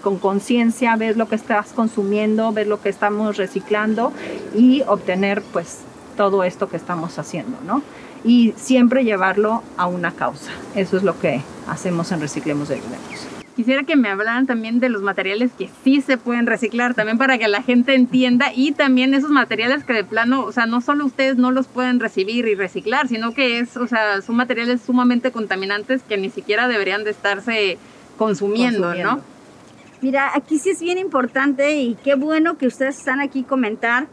con 0.03 0.19
conciencia, 0.19 0.95
ver 0.97 1.17
lo 1.17 1.29
que 1.29 1.35
estás 1.35 1.73
consumiendo, 1.73 2.53
ver 2.53 2.67
lo 2.67 2.81
que 2.81 2.89
estamos 2.89 3.37
reciclando 3.37 4.13
y 4.55 4.83
obtener 4.87 5.43
pues 5.53 5.81
todo 6.17 6.45
esto 6.45 6.69
que 6.69 6.77
estamos 6.77 7.19
haciendo, 7.19 7.59
¿no? 7.67 7.83
Y 8.25 8.55
siempre 8.57 9.05
llevarlo 9.05 9.63
a 9.77 9.87
una 9.87 10.13
causa. 10.13 10.51
Eso 10.75 10.97
es 10.97 11.03
lo 11.03 11.19
que 11.19 11.43
hacemos 11.69 12.13
en 12.13 12.21
Reciclemos 12.21 12.69
de 12.69 12.77
Ayudemos. 12.77 13.36
Quisiera 13.57 13.85
que 13.85 13.97
me 13.97 14.11
hablaran 14.11 14.47
también 14.47 14.81
de 14.81 14.91
los 14.91 15.01
materiales 15.01 15.51
que 15.57 15.71
sí 15.83 16.03
se 16.03 16.19
pueden 16.19 16.47
reciclar, 16.47 16.93
también 16.93 17.17
para 17.17 17.39
que 17.39 17.49
la 17.49 17.63
gente 17.63 17.95
entienda 17.95 18.53
y 18.55 18.73
también 18.73 19.15
esos 19.15 19.31
materiales 19.31 19.83
que 19.83 19.95
de 19.95 20.05
plano, 20.05 20.45
o 20.45 20.53
sea, 20.53 20.67
no 20.67 20.83
solo 20.83 21.07
ustedes 21.07 21.39
no 21.39 21.51
los 21.51 21.67
pueden 21.67 21.99
recibir 21.99 22.47
y 22.47 22.55
reciclar, 22.55 23.09
sino 23.09 23.33
que 23.33 23.59
es, 23.59 23.79
o 23.79 23.87
sea, 23.87 24.21
son 24.21 24.37
materiales 24.37 24.83
sumamente 24.83 25.33
contaminantes 25.33 26.03
que 26.03 26.19
ni 26.19 26.29
siquiera 26.29 26.69
deberían 26.69 27.03
de 27.05 27.13
estarse 27.13 27.79
consumiendo, 28.19 28.95
¿no? 28.95 29.23
Mira, 30.03 30.33
aquí 30.35 30.59
sí 30.59 30.69
es 30.69 30.81
bien 30.81 30.99
importante 30.99 31.81
y 31.81 31.97
qué 32.05 32.15
bueno 32.15 32.59
que 32.59 32.67
ustedes 32.67 32.99
están 32.99 33.21
aquí 33.21 33.43
comentar, 33.43 34.07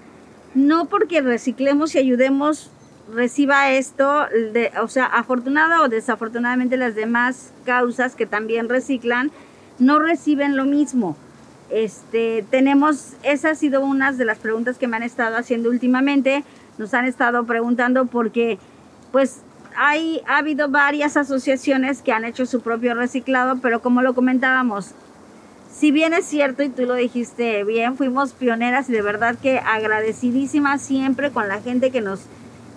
no 0.56 0.86
porque 0.86 1.20
reciclemos 1.20 1.96
y 1.96 1.98
ayudemos 1.98 2.72
reciba 3.12 3.72
esto, 3.72 4.28
de, 4.54 4.72
o 4.82 4.88
sea, 4.88 5.06
afortunada 5.06 5.82
o 5.82 5.90
desafortunadamente 5.90 6.78
las 6.78 6.96
demás 6.96 7.52
causas 7.66 8.16
que 8.16 8.26
también 8.26 8.70
reciclan 8.70 9.32
no 9.80 10.00
reciben 10.00 10.56
lo 10.56 10.66
mismo. 10.66 11.18
Este, 11.70 12.46
tenemos, 12.50 13.14
esa 13.24 13.52
ha 13.52 13.56
sido 13.56 13.82
una 13.82 14.12
de 14.12 14.26
las 14.26 14.38
preguntas 14.38 14.78
que 14.78 14.88
me 14.88 14.98
han 14.98 15.04
estado 15.04 15.38
haciendo 15.38 15.70
últimamente, 15.70 16.44
nos 16.78 16.94
han 16.94 17.06
estado 17.06 17.46
preguntando 17.46 18.06
porque 18.06 18.60
pues 19.12 19.42
hay, 19.76 20.22
ha 20.28 20.38
habido 20.38 20.70
varias 20.70 21.18
asociaciones 21.18 22.02
que 22.02 22.12
han 22.12 22.26
hecho 22.26 22.46
su 22.46 22.62
propio 22.62 22.94
reciclado, 22.94 23.58
pero 23.62 23.82
como 23.82 24.02
lo 24.02 24.14
comentábamos, 24.14 24.92
si 25.72 25.92
bien 25.92 26.14
es 26.14 26.26
cierto 26.26 26.62
y 26.62 26.70
tú 26.70 26.84
lo 26.86 26.94
dijiste 26.94 27.64
bien, 27.64 27.98
fuimos 27.98 28.34
pioneras 28.34 28.90
y 28.90 28.94
de 28.94 29.02
verdad 29.02 29.36
que 29.42 29.58
agradecidísimas 29.58 30.82
siempre 30.82 31.32
con 31.32 31.48
la 31.48 31.62
gente 31.62 31.90
que 31.90 32.02
nos 32.02 32.22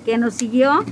que 0.06 0.16
nos 0.18 0.34
siguió. 0.34 0.84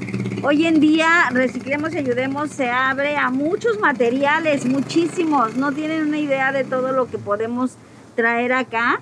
Hoy 0.42 0.66
en 0.66 0.80
día 0.80 1.30
Reciclemos 1.30 1.94
y 1.94 1.98
Ayudemos 1.98 2.50
se 2.50 2.68
abre 2.68 3.16
a 3.16 3.30
muchos 3.30 3.78
materiales, 3.78 4.66
muchísimos. 4.66 5.54
No 5.54 5.70
tienen 5.72 6.08
una 6.08 6.18
idea 6.18 6.50
de 6.50 6.64
todo 6.64 6.92
lo 6.92 7.06
que 7.06 7.16
podemos 7.16 7.76
traer 8.16 8.52
acá 8.52 9.00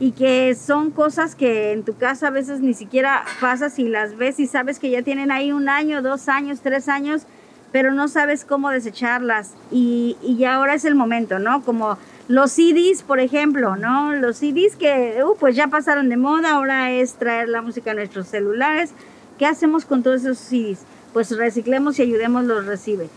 y 0.00 0.10
que 0.10 0.56
son 0.56 0.90
cosas 0.90 1.36
que 1.36 1.70
en 1.70 1.84
tu 1.84 1.96
casa 1.96 2.26
a 2.26 2.30
veces 2.30 2.60
ni 2.60 2.74
siquiera 2.74 3.24
pasas 3.40 3.78
y 3.78 3.88
las 3.88 4.16
ves 4.16 4.40
y 4.40 4.48
sabes 4.48 4.80
que 4.80 4.90
ya 4.90 5.02
tienen 5.02 5.30
ahí 5.30 5.52
un 5.52 5.68
año, 5.68 6.02
dos 6.02 6.28
años, 6.28 6.58
tres 6.60 6.88
años, 6.88 7.22
pero 7.70 7.92
no 7.92 8.08
sabes 8.08 8.44
cómo 8.44 8.70
desecharlas 8.70 9.54
y, 9.70 10.16
y 10.20 10.44
ahora 10.44 10.74
es 10.74 10.84
el 10.84 10.96
momento, 10.96 11.38
¿no? 11.38 11.62
Como 11.62 11.96
los 12.26 12.50
CDs, 12.50 13.04
por 13.06 13.20
ejemplo, 13.20 13.76
¿no? 13.76 14.14
Los 14.14 14.38
CDs 14.38 14.74
que 14.76 15.22
uh, 15.24 15.36
pues 15.38 15.54
ya 15.54 15.68
pasaron 15.68 16.08
de 16.08 16.16
moda, 16.16 16.54
ahora 16.54 16.90
es 16.90 17.14
traer 17.14 17.48
la 17.48 17.62
música 17.62 17.92
a 17.92 17.94
nuestros 17.94 18.26
celulares. 18.26 18.92
¿Qué 19.38 19.46
hacemos 19.46 19.84
con 19.84 20.02
todos 20.02 20.22
esos 20.22 20.38
CDs? 20.38 20.80
Pues 21.12 21.36
reciclemos 21.36 21.98
y 21.98 22.02
ayudemos 22.02 22.44
los 22.44 22.66
recibe. 22.66 23.08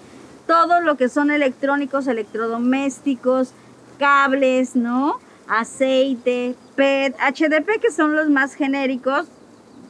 Todo 0.47 0.81
lo 0.81 0.97
que 0.97 1.09
son 1.09 1.29
electrónicos, 1.29 2.07
electrodomésticos, 2.07 3.51
cables, 3.99 4.75
¿no? 4.75 5.19
Aceite, 5.47 6.55
PET, 6.75 7.15
HDP, 7.19 7.79
que 7.81 7.91
son 7.91 8.15
los 8.15 8.29
más 8.29 8.53
genéricos, 8.55 9.27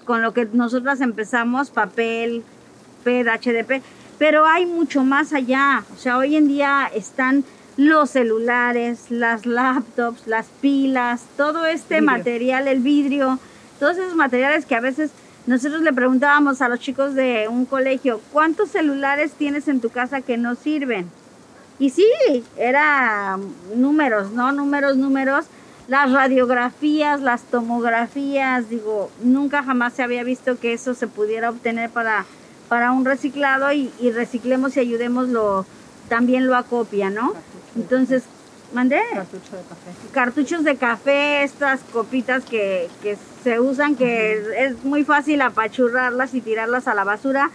con 0.05 0.21
lo 0.21 0.33
que 0.33 0.45
nosotras 0.45 1.01
empezamos, 1.01 1.69
papel, 1.69 2.43
PET, 3.03 3.27
HDP, 3.27 3.81
pero 4.17 4.45
hay 4.45 4.65
mucho 4.65 5.03
más 5.03 5.33
allá. 5.33 5.83
O 5.93 5.97
sea, 5.97 6.17
hoy 6.17 6.35
en 6.35 6.47
día 6.47 6.89
están 6.93 7.43
los 7.77 8.09
celulares, 8.11 9.09
las 9.09 9.45
laptops, 9.45 10.27
las 10.27 10.47
pilas, 10.61 11.23
todo 11.37 11.65
este 11.65 12.01
material, 12.01 12.67
el 12.67 12.79
vidrio, 12.79 13.39
todos 13.79 13.97
esos 13.97 14.15
materiales 14.15 14.65
que 14.65 14.75
a 14.75 14.81
veces 14.81 15.11
nosotros 15.47 15.81
le 15.81 15.93
preguntábamos 15.93 16.61
a 16.61 16.67
los 16.67 16.79
chicos 16.79 17.15
de 17.15 17.47
un 17.49 17.65
colegio, 17.65 18.19
¿cuántos 18.33 18.69
celulares 18.69 19.31
tienes 19.31 19.69
en 19.69 19.79
tu 19.79 19.89
casa 19.89 20.19
que 20.19 20.37
no 20.37 20.55
sirven? 20.55 21.09
Y 21.79 21.89
sí, 21.91 22.05
era 22.57 23.39
números, 23.73 24.31
¿no? 24.31 24.51
Números, 24.51 24.97
números. 24.97 25.45
Las 25.87 26.11
radiografías, 26.11 27.21
las 27.21 27.43
tomografías, 27.43 28.69
digo, 28.69 29.09
nunca 29.23 29.63
jamás 29.63 29.93
se 29.93 30.03
había 30.03 30.25
visto 30.25 30.59
que 30.59 30.73
eso 30.73 30.93
se 30.93 31.07
pudiera 31.07 31.49
obtener 31.49 31.89
para, 31.89 32.25
para 32.67 32.91
un 32.91 33.05
reciclado 33.05 33.71
y, 33.71 33.89
y 34.01 34.11
reciclemos 34.11 34.75
y 34.75 34.81
ayudemos 34.81 35.29
lo, 35.29 35.65
también 36.09 36.45
lo 36.45 36.57
acopia, 36.57 37.09
¿no? 37.09 37.31
Entonces, 37.77 38.23
mandé 38.73 39.01
Cartucho 39.13 39.55
de 39.55 39.63
café. 39.63 39.91
cartuchos 40.11 40.63
de 40.63 40.75
café, 40.75 41.43
estas 41.43 41.81
copitas 41.93 42.43
que, 42.43 42.89
que 43.01 43.17
se 43.43 43.59
usan, 43.59 43.95
que 43.95 44.65
es 44.65 44.83
muy 44.83 45.03
fácil 45.03 45.41
apachurrarlas 45.41 46.33
y 46.33 46.41
tirarlas 46.41 46.87
a 46.87 46.93
la 46.93 47.03
basura. 47.03 47.49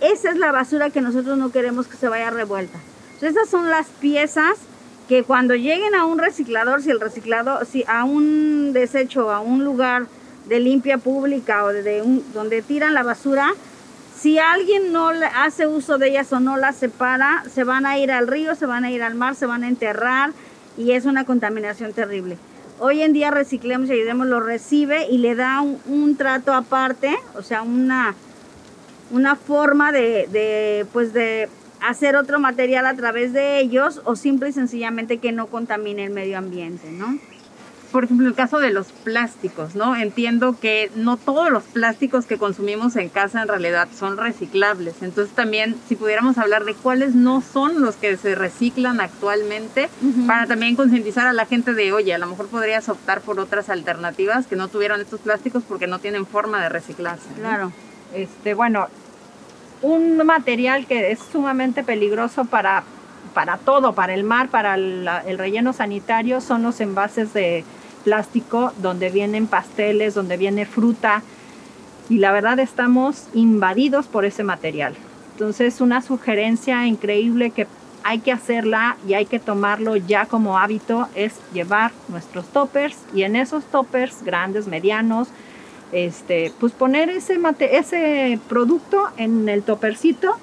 Esa 0.00 0.30
es 0.30 0.36
la 0.38 0.50
basura 0.50 0.90
que 0.90 1.00
nosotros 1.00 1.36
no 1.36 1.52
queremos 1.52 1.86
que 1.86 1.96
se 1.96 2.08
vaya 2.08 2.30
revuelta. 2.30 2.78
Entonces, 3.14 3.36
esas 3.36 3.48
son 3.50 3.68
las 3.68 3.86
piezas 3.88 4.56
que 5.08 5.24
cuando 5.24 5.54
lleguen 5.54 5.94
a 5.94 6.04
un 6.04 6.18
reciclador, 6.18 6.82
si 6.82 6.90
el 6.90 7.00
reciclador, 7.00 7.66
si 7.66 7.84
a 7.86 8.04
un 8.04 8.72
desecho, 8.72 9.30
a 9.30 9.40
un 9.40 9.64
lugar 9.64 10.06
de 10.46 10.60
limpia 10.60 10.98
pública 10.98 11.64
o 11.64 11.68
de 11.68 12.00
un, 12.02 12.24
donde 12.32 12.62
tiran 12.62 12.94
la 12.94 13.02
basura, 13.02 13.52
si 14.20 14.38
alguien 14.38 14.92
no 14.92 15.10
hace 15.34 15.66
uso 15.66 15.96
de 15.96 16.08
ellas 16.08 16.30
o 16.32 16.40
no 16.40 16.58
las 16.58 16.76
separa, 16.76 17.42
se 17.50 17.64
van 17.64 17.86
a 17.86 17.98
ir 17.98 18.12
al 18.12 18.26
río, 18.26 18.54
se 18.54 18.66
van 18.66 18.84
a 18.84 18.90
ir 18.90 19.02
al 19.02 19.14
mar, 19.14 19.34
se 19.34 19.46
van 19.46 19.64
a 19.64 19.68
enterrar 19.68 20.32
y 20.76 20.92
es 20.92 21.06
una 21.06 21.24
contaminación 21.24 21.94
terrible. 21.94 22.36
Hoy 22.78 23.00
en 23.00 23.14
día 23.14 23.30
reciclemos 23.30 23.88
y 23.88 23.92
ayudemos, 23.92 24.26
lo 24.26 24.40
recibe 24.40 25.06
y 25.10 25.18
le 25.18 25.34
da 25.34 25.62
un, 25.62 25.80
un 25.86 26.16
trato 26.16 26.52
aparte, 26.52 27.16
o 27.34 27.42
sea, 27.42 27.62
una, 27.62 28.14
una 29.10 29.36
forma 29.36 29.90
de, 29.90 30.28
de, 30.30 30.86
pues 30.92 31.14
de 31.14 31.48
hacer 31.80 32.16
otro 32.16 32.38
material 32.38 32.84
a 32.84 32.94
través 32.94 33.32
de 33.32 33.58
ellos 33.60 34.02
o 34.04 34.16
simple 34.16 34.50
y 34.50 34.52
sencillamente 34.52 35.16
que 35.16 35.32
no 35.32 35.46
contamine 35.46 36.04
el 36.04 36.10
medio 36.10 36.36
ambiente, 36.36 36.90
¿no? 36.90 37.18
Por 37.92 38.04
ejemplo, 38.04 38.28
el 38.28 38.34
caso 38.34 38.58
de 38.60 38.70
los 38.70 38.92
plásticos, 38.92 39.74
¿no? 39.74 39.96
Entiendo 39.96 40.56
que 40.60 40.90
no 40.94 41.16
todos 41.16 41.50
los 41.50 41.64
plásticos 41.64 42.24
que 42.24 42.38
consumimos 42.38 42.94
en 42.94 43.08
casa 43.08 43.42
en 43.42 43.48
realidad 43.48 43.88
son 43.98 44.16
reciclables. 44.16 45.02
Entonces 45.02 45.34
también, 45.34 45.74
si 45.88 45.96
pudiéramos 45.96 46.38
hablar 46.38 46.64
de 46.64 46.74
cuáles 46.74 47.16
no 47.16 47.40
son 47.40 47.80
los 47.80 47.96
que 47.96 48.16
se 48.16 48.36
reciclan 48.36 49.00
actualmente, 49.00 49.88
para 50.28 50.46
también 50.46 50.76
concientizar 50.76 51.26
a 51.26 51.32
la 51.32 51.46
gente 51.46 51.74
de, 51.74 51.92
oye, 51.92 52.14
a 52.14 52.18
lo 52.18 52.28
mejor 52.28 52.46
podrías 52.46 52.88
optar 52.88 53.22
por 53.22 53.40
otras 53.40 53.68
alternativas 53.70 54.46
que 54.46 54.54
no 54.54 54.68
tuvieran 54.68 55.00
estos 55.00 55.18
plásticos 55.20 55.64
porque 55.68 55.86
no 55.88 55.98
tienen 55.98 56.26
forma 56.26 56.62
de 56.62 56.68
reciclarse. 56.68 57.28
¿no? 57.30 57.40
Claro. 57.40 57.72
Este, 58.14 58.54
bueno, 58.54 58.86
un 59.82 60.16
material 60.24 60.86
que 60.86 61.10
es 61.10 61.18
sumamente 61.32 61.82
peligroso 61.82 62.44
para, 62.44 62.84
para 63.34 63.56
todo, 63.56 63.94
para 63.94 64.14
el 64.14 64.24
mar, 64.24 64.48
para 64.48 64.76
la- 64.76 65.20
el 65.26 65.38
relleno 65.38 65.72
sanitario, 65.72 66.40
son 66.40 66.62
los 66.62 66.80
envases 66.80 67.32
de 67.32 67.64
plástico 68.04 68.72
donde 68.82 69.10
vienen 69.10 69.46
pasteles, 69.46 70.14
donde 70.14 70.36
viene 70.36 70.66
fruta. 70.66 71.22
Y 72.08 72.18
la 72.18 72.32
verdad 72.32 72.58
estamos 72.58 73.24
invadidos 73.34 74.06
por 74.06 74.24
ese 74.24 74.42
material. 74.42 74.94
Entonces, 75.32 75.80
una 75.80 76.02
sugerencia 76.02 76.86
increíble 76.86 77.50
que 77.50 77.66
hay 78.02 78.20
que 78.20 78.32
hacerla 78.32 78.96
y 79.06 79.14
hay 79.14 79.26
que 79.26 79.38
tomarlo 79.38 79.94
ya 79.96 80.26
como 80.26 80.58
hábito 80.58 81.06
es 81.14 81.34
llevar 81.52 81.92
nuestros 82.08 82.46
toppers 82.46 82.96
y 83.14 83.22
en 83.22 83.36
esos 83.36 83.64
toppers 83.64 84.22
grandes, 84.22 84.66
medianos, 84.66 85.28
este, 85.92 86.52
pues 86.58 86.72
poner 86.72 87.10
ese, 87.10 87.38
mate- 87.38 87.76
ese 87.76 88.38
producto 88.48 89.08
en 89.16 89.48
el 89.48 89.62
topercito 89.62 90.36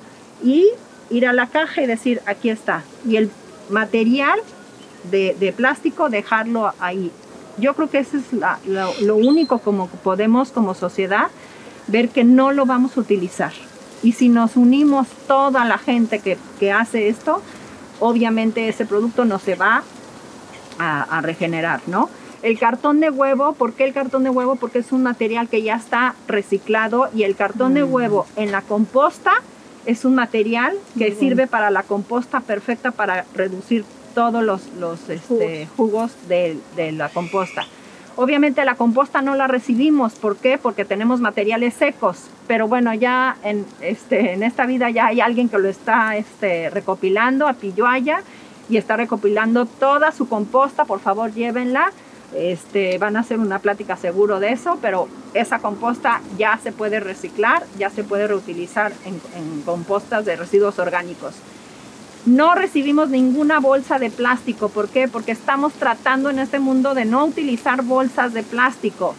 y 0.44 0.68
ir 1.10 1.26
a 1.26 1.34
la 1.34 1.48
caja 1.48 1.82
y 1.82 1.88
decir, 1.88 2.22
aquí 2.26 2.50
está. 2.50 2.84
Y 3.08 3.16
el 3.16 3.32
material 3.70 4.40
de, 5.10 5.36
de 5.40 5.52
plástico, 5.54 6.10
dejarlo 6.10 6.74
ahí. 6.80 7.12
Yo 7.58 7.74
creo 7.74 7.90
que 7.90 8.00
eso 8.00 8.18
es 8.18 8.34
la- 8.34 8.60
lo, 8.66 8.94
lo 9.02 9.16
único 9.16 9.60
como 9.60 9.88
podemos 9.88 10.52
como 10.52 10.74
sociedad 10.76 11.28
ver 11.88 12.10
que 12.10 12.24
no 12.24 12.52
lo 12.52 12.66
vamos 12.66 12.98
a 12.98 13.00
utilizar. 13.02 13.54
Y 14.04 14.12
si 14.12 14.30
nos 14.30 14.56
unimos 14.58 15.08
toda 15.28 15.66
la 15.66 15.78
gente 15.78 16.20
que, 16.20 16.38
que 16.60 16.72
hace 16.72 17.08
esto, 17.10 17.42
obviamente 18.00 18.68
ese 18.70 18.86
producto 18.86 19.26
no 19.26 19.40
se 19.40 19.56
va 19.56 19.84
a, 20.80 21.02
a 21.04 21.22
regenerar, 21.22 21.82
¿no? 21.88 22.10
El 22.44 22.60
cartón 22.60 23.00
de 23.00 23.10
huevo, 23.10 23.54
¿por 23.54 23.74
qué 23.74 23.84
el 23.86 23.94
cartón 23.94 24.24
de 24.24 24.30
huevo? 24.30 24.56
Porque 24.58 24.78
es 24.80 24.92
un 24.92 25.02
material 25.02 25.50
que 25.50 25.64
ya 25.64 25.76
está 25.76 26.14
reciclado 26.28 27.10
y 27.16 27.24
el 27.24 27.36
cartón 27.36 27.74
de 27.74 27.84
huevo 27.84 28.28
en 28.36 28.52
la 28.52 28.62
composta 28.62 29.32
es 29.88 30.06
un 30.06 30.14
material 30.14 30.76
que 30.98 31.16
sirve 31.16 31.48
para 31.48 31.72
la 31.72 31.82
composta 31.82 32.42
perfecta 32.42 32.92
para 32.92 33.26
reducir 33.34 33.84
todos 34.18 34.44
los, 34.44 34.74
los 34.80 35.10
este, 35.10 35.68
jugos 35.78 36.12
de, 36.28 36.58
de 36.76 36.92
la 36.92 37.08
composta. 37.10 37.68
Obviamente 38.16 38.66
la 38.66 38.74
composta 38.74 39.22
no 39.22 39.36
la 39.36 39.46
recibimos, 39.46 40.14
¿por 40.16 40.38
qué? 40.38 40.58
Porque 40.58 40.86
tenemos 40.86 41.22
materiales 41.22 41.76
secos, 41.76 42.24
pero 42.48 42.68
bueno, 42.68 42.96
ya 42.96 43.38
en, 43.44 43.64
este, 43.80 44.34
en 44.34 44.42
esta 44.42 44.66
vida 44.66 44.90
ya 44.90 45.06
hay 45.06 45.22
alguien 45.22 45.50
que 45.50 45.60
lo 45.60 45.70
está 45.70 46.18
este, 46.18 46.72
recopilando 46.72 47.48
a 47.48 47.54
Pilloaya 47.54 48.24
y 48.68 48.78
está 48.78 48.98
recopilando 48.98 49.68
toda 49.68 50.12
su 50.12 50.28
composta, 50.28 50.86
por 50.86 51.00
favor 51.00 51.32
llévenla. 51.32 51.92
Este, 52.34 52.98
van 52.98 53.18
a 53.18 53.20
hacer 53.20 53.38
una 53.38 53.60
plática 53.60 53.98
seguro 53.98 54.40
de 54.40 54.52
eso, 54.52 54.80
pero 54.82 55.08
esa 55.36 55.60
composta 55.60 56.22
ya 56.40 56.60
se 56.64 56.72
puede 56.72 57.00
reciclar, 57.00 57.64
ya 57.78 57.92
se 57.92 58.04
puede 58.04 58.28
reutilizar 58.28 58.94
en, 59.06 59.22
en 59.36 59.62
compostas 59.62 60.26
de 60.26 60.36
residuos 60.36 60.80
orgánicos. 60.80 61.36
No 62.28 62.56
recibimos 62.56 63.08
ninguna 63.08 63.62
bolsa 63.62 64.00
de 64.00 64.10
plástico. 64.10 64.68
¿Por 64.68 64.90
qué? 64.90 65.08
Porque 65.08 65.32
estamos 65.32 65.72
tratando 65.72 66.30
en 66.30 66.40
este 66.40 66.60
mundo 66.60 66.94
de 66.94 67.06
no 67.06 67.24
utilizar 67.24 67.84
bolsas 67.84 68.34
de 68.34 68.44
plástico. 68.44 69.16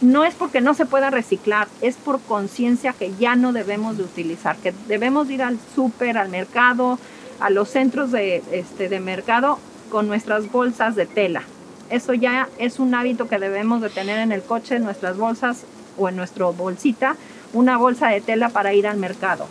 No 0.00 0.24
es 0.24 0.34
porque 0.34 0.60
no 0.60 0.72
se 0.72 0.86
pueda 0.86 1.10
reciclar, 1.10 1.66
es 1.80 1.96
por 1.96 2.20
conciencia 2.20 2.92
que 2.92 3.12
ya 3.18 3.34
no 3.34 3.52
debemos 3.52 3.96
de 3.96 4.04
utilizar, 4.04 4.54
que 4.58 4.72
debemos 4.86 5.28
ir 5.28 5.42
al 5.42 5.58
súper, 5.74 6.16
al 6.16 6.28
mercado, 6.28 7.00
a 7.40 7.50
los 7.50 7.68
centros 7.68 8.12
de, 8.12 8.44
este, 8.52 8.88
de 8.88 9.00
mercado 9.00 9.58
con 9.90 10.06
nuestras 10.06 10.48
bolsas 10.52 10.94
de 10.94 11.06
tela. 11.06 11.42
Eso 11.90 12.14
ya 12.14 12.48
es 12.58 12.78
un 12.78 12.94
hábito 12.94 13.26
que 13.28 13.40
debemos 13.40 13.82
de 13.82 13.90
tener 13.90 14.20
en 14.20 14.30
el 14.30 14.42
coche, 14.42 14.76
en 14.76 14.84
nuestras 14.84 15.16
bolsas 15.16 15.64
o 15.98 16.08
en 16.08 16.14
nuestra 16.14 16.46
bolsita, 16.46 17.16
una 17.54 17.76
bolsa 17.76 18.06
de 18.10 18.20
tela 18.20 18.50
para 18.50 18.72
ir 18.72 18.86
al 18.86 18.98
mercado. 18.98 19.48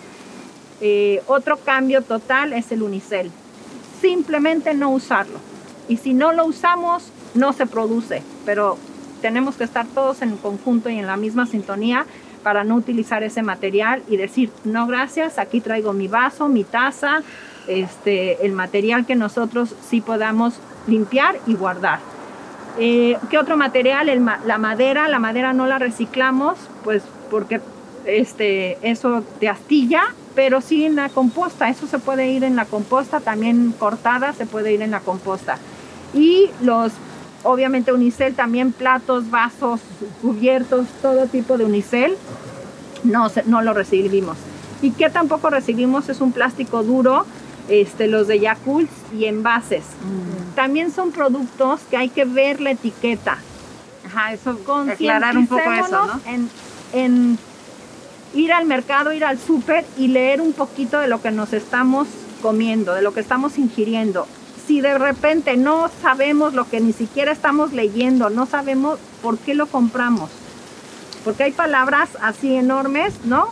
Eh, 0.82 1.22
otro 1.28 1.58
cambio 1.58 2.02
total 2.02 2.54
es 2.54 2.72
el 2.72 2.82
unicel. 2.82 3.32
Simplemente 4.02 4.74
no 4.74 4.90
usarlo. 4.90 5.40
Y 5.88 5.98
si 5.98 6.14
no 6.14 6.34
lo 6.34 6.46
usamos, 6.46 7.12
no 7.36 7.54
se 7.54 7.66
produce. 7.68 8.24
Pero 8.46 8.78
tenemos 9.22 9.56
que 9.56 9.64
estar 9.64 9.86
todos 9.86 10.22
en 10.22 10.36
conjunto 10.38 10.90
y 10.90 10.98
en 10.98 11.08
la 11.08 11.18
misma 11.18 11.46
sintonía 11.46 12.06
para 12.44 12.64
no 12.64 12.76
utilizar 12.76 13.24
ese 13.24 13.44
material 13.44 14.02
y 14.08 14.18
decir, 14.18 14.52
no 14.64 14.88
gracias, 14.88 15.38
aquí 15.38 15.62
traigo 15.62 15.94
mi 15.94 16.08
vaso, 16.08 16.48
mi 16.48 16.64
taza, 16.64 17.22
este, 17.68 18.44
el 18.46 18.54
material 18.54 19.06
que 19.06 19.16
nosotros 19.16 19.76
sí 19.88 20.02
podamos 20.02 20.56
limpiar 20.88 21.38
y 21.46 21.54
guardar. 21.54 22.00
Eh, 22.80 23.18
¿Qué 23.30 23.38
otro 23.38 23.58
material? 23.58 24.08
La 24.46 24.58
madera, 24.58 25.08
la 25.08 25.20
madera 25.20 25.54
no 25.54 25.68
la 25.68 25.78
reciclamos, 25.78 26.58
pues 26.84 27.04
porque 27.30 27.62
este, 28.06 28.78
eso 28.82 29.24
te 29.40 29.48
astilla, 29.48 30.04
pero 30.36 30.62
sí 30.62 30.86
en 30.86 30.96
la 30.96 31.10
composta, 31.10 31.70
eso 31.70 31.88
se 31.88 32.00
puede 32.00 32.30
ir 32.30 32.44
en 32.44 32.56
la 32.56 32.66
composta, 32.66 33.20
también 33.20 33.74
cortada 33.78 34.34
se 34.34 34.46
puede 34.46 34.74
ir 34.74 34.82
en 34.82 34.92
la 34.92 35.00
composta. 35.00 35.58
Y 36.14 36.50
los, 36.62 36.94
obviamente 37.44 37.94
unicel, 37.94 38.36
también 38.36 38.72
platos, 38.72 39.30
vasos, 39.30 39.82
cubiertos, 40.22 40.88
todo 41.02 41.28
tipo 41.28 41.58
de 41.58 41.66
unicel, 41.66 42.16
no, 43.04 43.32
no 43.46 43.62
lo 43.62 43.74
recibimos. 43.74 44.38
Y 44.82 44.92
que 44.92 45.10
tampoco 45.10 45.50
recibimos 45.50 46.10
es 46.10 46.22
un 46.22 46.32
plástico 46.32 46.84
duro, 46.84 47.26
este, 47.70 48.08
los 48.08 48.28
de 48.28 48.40
Yakult 48.40 48.90
y 49.14 49.26
envases. 49.26 49.84
Mm. 49.84 50.56
También 50.56 50.92
son 50.92 51.12
productos 51.12 51.82
que 51.90 51.98
hay 51.98 52.10
que 52.10 52.26
ver 52.26 52.60
la 52.62 52.72
etiqueta. 52.72 53.38
Ajá, 54.06 54.34
eso, 54.34 54.58
aclarar 54.90 55.38
un 55.38 55.48
poco 55.48 55.72
eso, 55.72 56.06
¿no? 56.06 56.20
En, 56.26 56.50
en 56.94 57.38
ir 58.34 58.54
al 58.54 58.66
mercado, 58.66 59.14
ir 59.14 59.26
al 59.26 59.40
súper 59.40 59.86
y 59.98 60.08
leer 60.08 60.42
un 60.42 60.54
poquito 60.54 61.00
de 61.00 61.08
lo 61.08 61.22
que 61.22 61.32
nos 61.32 61.54
estamos 61.54 62.08
comiendo, 62.42 62.94
de 62.94 63.02
lo 63.02 63.14
que 63.14 63.20
estamos 63.20 63.58
ingiriendo. 63.58 64.28
Si 64.68 64.82
de 64.82 64.98
repente 64.98 65.58
no 65.58 65.90
sabemos 66.02 66.54
lo 66.54 66.70
que 66.70 66.80
ni 66.80 66.94
siquiera 66.94 67.32
estamos 67.32 67.74
leyendo, 67.74 68.30
no 68.30 68.46
sabemos 68.46 69.00
por 69.22 69.38
qué 69.38 69.54
lo 69.54 69.68
compramos. 69.68 70.30
Porque 71.24 71.44
hay 71.44 71.52
palabras 71.52 72.10
así 72.22 72.56
enormes, 72.56 73.14
¿no? 73.26 73.48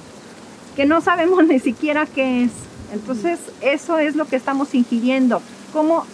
Que 0.75 0.85
no 0.85 1.01
sabemos 1.01 1.43
ni 1.47 1.59
siquiera 1.59 2.05
qué 2.05 2.43
es. 2.43 2.51
Entonces, 2.93 3.39
eso 3.61 3.99
es 3.99 4.15
lo 4.15 4.25
que 4.25 4.35
estamos 4.35 4.73
ingiriendo. 4.73 5.41
¿Cómo 5.73 6.05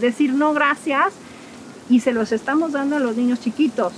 decir 0.00 0.32
no 0.32 0.54
gracias? 0.54 1.12
Y 1.90 2.00
se 2.00 2.12
los 2.12 2.32
estamos 2.32 2.72
dando 2.72 2.96
a 2.96 3.00
los 3.00 3.16
niños 3.16 3.40
chiquitos. 3.40 3.92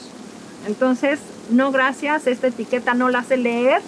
Entonces, 0.67 1.21
no 1.51 1.71
gracias, 1.73 2.27
esta 2.27 2.49
etiqueta 2.49 2.95
no 2.95 3.09
la 3.09 3.23
sé 3.23 3.37
leer. 3.37 3.81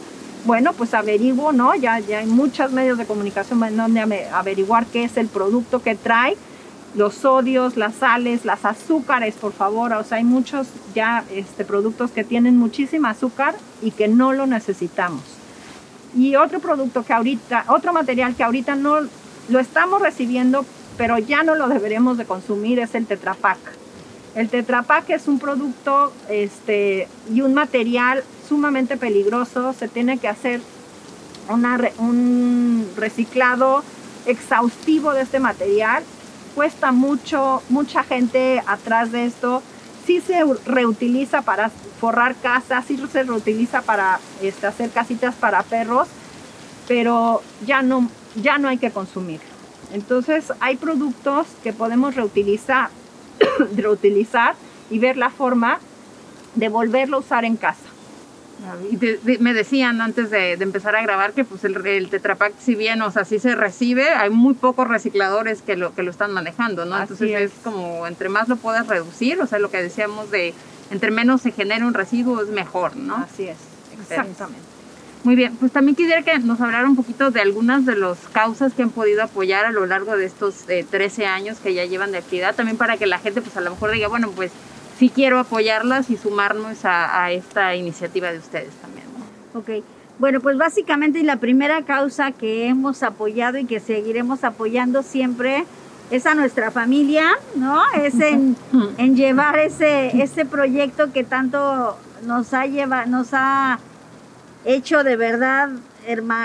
Bueno, 0.44 0.72
pues 0.72 0.94
averiguo, 0.94 1.52
¿no? 1.52 1.74
Ya, 1.74 1.98
ya 1.98 2.20
hay 2.20 2.26
muchos 2.26 2.72
medios 2.72 2.96
de 2.96 3.04
comunicación 3.04 3.60
donde 3.76 4.28
averiguar 4.32 4.86
qué 4.86 5.04
es 5.04 5.16
el 5.18 5.28
producto 5.28 5.82
que 5.82 5.94
trae, 5.94 6.36
los 6.94 7.14
sodios, 7.14 7.76
las 7.76 7.94
sales, 7.96 8.44
las 8.44 8.64
azúcares, 8.64 9.34
por 9.34 9.52
favor. 9.52 9.92
O 9.92 10.02
sea, 10.02 10.18
hay 10.18 10.24
muchos 10.24 10.68
ya 10.94 11.24
este, 11.30 11.64
productos 11.64 12.10
que 12.10 12.24
tienen 12.24 12.56
muchísima 12.56 13.10
azúcar 13.10 13.54
y 13.82 13.90
que 13.90 14.08
no 14.08 14.32
lo 14.32 14.46
necesitamos. 14.46 15.22
Y 16.16 16.36
otro 16.36 16.58
producto 16.58 17.04
que 17.04 17.12
ahorita, 17.12 17.66
otro 17.68 17.92
material 17.92 18.34
que 18.34 18.42
ahorita 18.42 18.74
no 18.74 19.00
lo 19.48 19.58
estamos 19.58 20.00
recibiendo, 20.00 20.64
pero 20.96 21.18
ya 21.18 21.42
no 21.42 21.54
lo 21.54 21.68
deberemos 21.68 22.16
de 22.16 22.24
consumir 22.24 22.80
es 22.80 22.94
el 22.94 23.06
Tetra 23.06 23.34
Pak. 23.34 23.58
El 24.34 24.48
Tetra 24.48 24.82
Pak 24.82 25.10
es 25.10 25.26
un 25.26 25.38
producto 25.38 26.12
este, 26.28 27.08
y 27.32 27.40
un 27.40 27.54
material 27.54 28.22
sumamente 28.48 28.96
peligroso. 28.96 29.72
Se 29.72 29.88
tiene 29.88 30.18
que 30.18 30.28
hacer 30.28 30.60
un 31.98 32.88
reciclado 32.96 33.82
exhaustivo 34.26 35.12
de 35.12 35.22
este 35.22 35.40
material. 35.40 36.04
Cuesta 36.54 36.92
mucho, 36.92 37.62
mucha 37.68 38.04
gente 38.04 38.62
atrás 38.66 39.10
de 39.10 39.26
esto. 39.26 39.62
Sí 40.06 40.20
se 40.20 40.42
reutiliza 40.66 41.42
para 41.42 41.70
forrar 42.00 42.34
casas, 42.36 42.84
sí 42.86 42.98
se 43.12 43.22
reutiliza 43.24 43.82
para 43.82 44.18
este, 44.40 44.66
hacer 44.66 44.90
casitas 44.90 45.34
para 45.34 45.62
perros, 45.62 46.08
pero 46.88 47.42
ya 47.66 47.82
no, 47.82 48.08
ya 48.36 48.58
no 48.58 48.68
hay 48.68 48.78
que 48.78 48.90
consumir. 48.90 49.40
Entonces 49.92 50.52
hay 50.60 50.76
productos 50.76 51.46
que 51.62 51.72
podemos 51.72 52.14
reutilizar, 52.14 52.90
reutilizar 53.76 54.54
y 54.90 54.98
ver 54.98 55.16
la 55.16 55.30
forma 55.30 55.78
de 56.54 56.68
volverlo 56.68 57.18
a 57.18 57.20
usar 57.20 57.44
en 57.44 57.56
casa. 57.56 57.90
Y 58.90 59.38
me 59.38 59.54
decían 59.54 60.02
antes 60.02 60.30
de, 60.30 60.52
empezar 60.52 60.94
a 60.94 61.02
grabar 61.02 61.32
que 61.32 61.44
pues 61.44 61.64
el, 61.64 61.84
el 61.86 62.10
Tetrapack, 62.10 62.52
si 62.58 62.74
bien, 62.74 63.00
o 63.00 63.10
sea, 63.10 63.24
sí 63.24 63.38
se 63.38 63.54
recibe, 63.54 64.10
hay 64.10 64.28
muy 64.28 64.52
pocos 64.52 64.86
recicladores 64.86 65.62
que 65.62 65.76
lo, 65.76 65.94
que 65.94 66.02
lo 66.02 66.10
están 66.10 66.32
manejando, 66.32 66.84
¿no? 66.84 67.00
Entonces 67.00 67.30
es. 67.30 67.52
como, 67.64 68.06
entre 68.06 68.28
más 68.28 68.48
lo 68.48 68.56
puedas 68.56 68.86
reducir, 68.86 69.40
o 69.40 69.46
sea, 69.46 69.58
lo 69.58 69.70
que 69.70 69.82
decíamos 69.82 70.30
de, 70.30 70.52
entre 70.90 71.10
menos 71.10 71.40
se 71.40 71.52
genera 71.52 71.86
un 71.86 71.94
residuo 71.94 72.42
es 72.42 72.48
mejor, 72.48 72.96
¿no? 72.96 73.16
Así 73.16 73.48
es, 73.48 73.56
exactamente. 73.98 74.69
Muy 75.22 75.36
bien, 75.36 75.54
pues 75.56 75.70
también 75.70 75.96
quisiera 75.96 76.22
que 76.22 76.38
nos 76.38 76.60
hablara 76.60 76.88
un 76.88 76.96
poquito 76.96 77.30
de 77.30 77.40
algunas 77.40 77.84
de 77.84 77.94
las 77.94 78.16
causas 78.32 78.72
que 78.72 78.82
han 78.82 78.90
podido 78.90 79.22
apoyar 79.22 79.66
a 79.66 79.70
lo 79.70 79.84
largo 79.84 80.16
de 80.16 80.24
estos 80.24 80.64
13 80.64 81.22
eh, 81.22 81.26
años 81.26 81.58
que 81.58 81.74
ya 81.74 81.84
llevan 81.84 82.10
de 82.10 82.18
actividad, 82.18 82.54
también 82.54 82.78
para 82.78 82.96
que 82.96 83.06
la 83.06 83.18
gente 83.18 83.42
pues 83.42 83.54
a 83.56 83.60
lo 83.60 83.70
mejor 83.70 83.90
diga, 83.90 84.08
bueno, 84.08 84.30
pues 84.34 84.50
sí 84.98 85.10
quiero 85.10 85.38
apoyarlas 85.38 86.08
y 86.08 86.16
sumarnos 86.16 86.84
a, 86.84 87.30
esta 87.32 87.74
iniciativa 87.74 88.32
de 88.32 88.38
ustedes 88.38 88.70
también. 88.76 89.06
Ok, 89.52 89.84
bueno, 90.18 90.40
pues 90.40 90.56
básicamente 90.56 91.22
la 91.22 91.36
primera 91.36 91.82
causa 91.84 92.32
que 92.32 92.66
hemos 92.66 93.02
apoyado 93.02 93.58
y 93.58 93.66
que 93.66 93.78
seguiremos 93.78 94.42
apoyando 94.42 95.02
siempre 95.02 95.64
es 96.10 96.24
a 96.24 96.34
nuestra 96.34 96.70
familia, 96.70 97.28
¿no? 97.56 97.82
Es 97.92 98.14
en, 98.20 98.56
llevar 99.16 99.58
ese, 99.58 100.22
ese 100.22 100.46
proyecto 100.46 101.12
que 101.12 101.24
tanto 101.24 101.98
nos 102.26 102.54
ha, 102.54 102.64
lleva, 102.66 103.04
nos 103.04 103.28
ha 103.32 103.78
hecho 104.64 105.04
de 105.04 105.16
verdad 105.16 105.70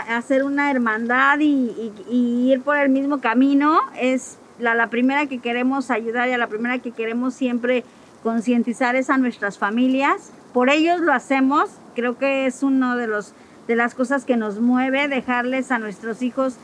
hacer 0.09 0.43
una 0.43 0.71
hermandad 0.71 1.39
y, 1.39 1.91
ir 2.09 2.61
por 2.61 2.77
el 2.77 2.89
mismo 2.89 3.19
camino. 3.19 3.79
Es 3.99 4.37
la, 4.59 4.75
la 4.75 4.89
primera 4.89 5.25
que 5.27 5.39
queremos 5.39 5.91
ayudar 5.91 6.29
y 6.29 6.33
a 6.33 6.37
la 6.37 6.47
primera 6.47 6.79
que 6.79 6.91
queremos 6.91 7.33
siempre 7.33 7.83
concientizar 8.23 8.95
es 8.95 9.09
a 9.09 9.17
nuestras 9.17 9.57
familias. 9.57 10.31
Por 10.53 10.69
ellos 10.69 10.99
lo 11.01 11.13
hacemos. 11.13 11.69
Creo 11.95 12.17
que 12.17 12.45
es 12.45 12.63
uno 12.63 12.95
de 12.95 13.07
los 13.07 13.33
de 13.67 13.75
las 13.75 13.95
cosas 13.95 14.25
que 14.25 14.37
nos 14.37 14.59
mueve 14.59 15.07
dejarles 15.07 15.71
a 15.71 15.79
nuestros 15.79 16.21
hijos 16.21 16.55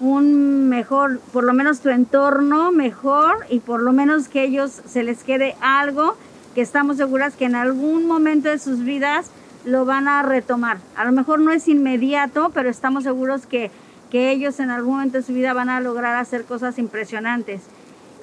un 0.00 0.68
mejor, 0.68 1.20
por 1.32 1.44
lo 1.44 1.52
menos 1.52 1.80
tu 1.80 1.88
entorno 1.88 2.70
mejor 2.70 3.46
y 3.50 3.60
por 3.60 3.82
lo 3.82 3.92
menos 3.92 4.28
que 4.28 4.44
ellos 4.44 4.82
se 4.86 5.02
les 5.02 5.24
quede 5.24 5.56
algo 5.60 6.16
que 6.54 6.60
estamos 6.60 6.98
seguras 6.98 7.34
que 7.34 7.46
en 7.46 7.56
algún 7.56 8.06
momento 8.06 8.48
de 8.48 8.58
sus 8.58 8.84
vidas 8.84 9.30
lo 9.68 9.84
van 9.84 10.08
a 10.08 10.22
retomar. 10.22 10.78
A 10.96 11.04
lo 11.04 11.12
mejor 11.12 11.40
no 11.40 11.52
es 11.52 11.68
inmediato, 11.68 12.50
pero 12.54 12.70
estamos 12.70 13.04
seguros 13.04 13.46
que, 13.46 13.70
que 14.10 14.30
ellos 14.30 14.60
en 14.60 14.70
algún 14.70 14.94
momento 14.94 15.18
de 15.18 15.22
su 15.22 15.34
vida 15.34 15.52
van 15.52 15.68
a 15.68 15.80
lograr 15.80 16.16
hacer 16.16 16.44
cosas 16.44 16.78
impresionantes. 16.78 17.62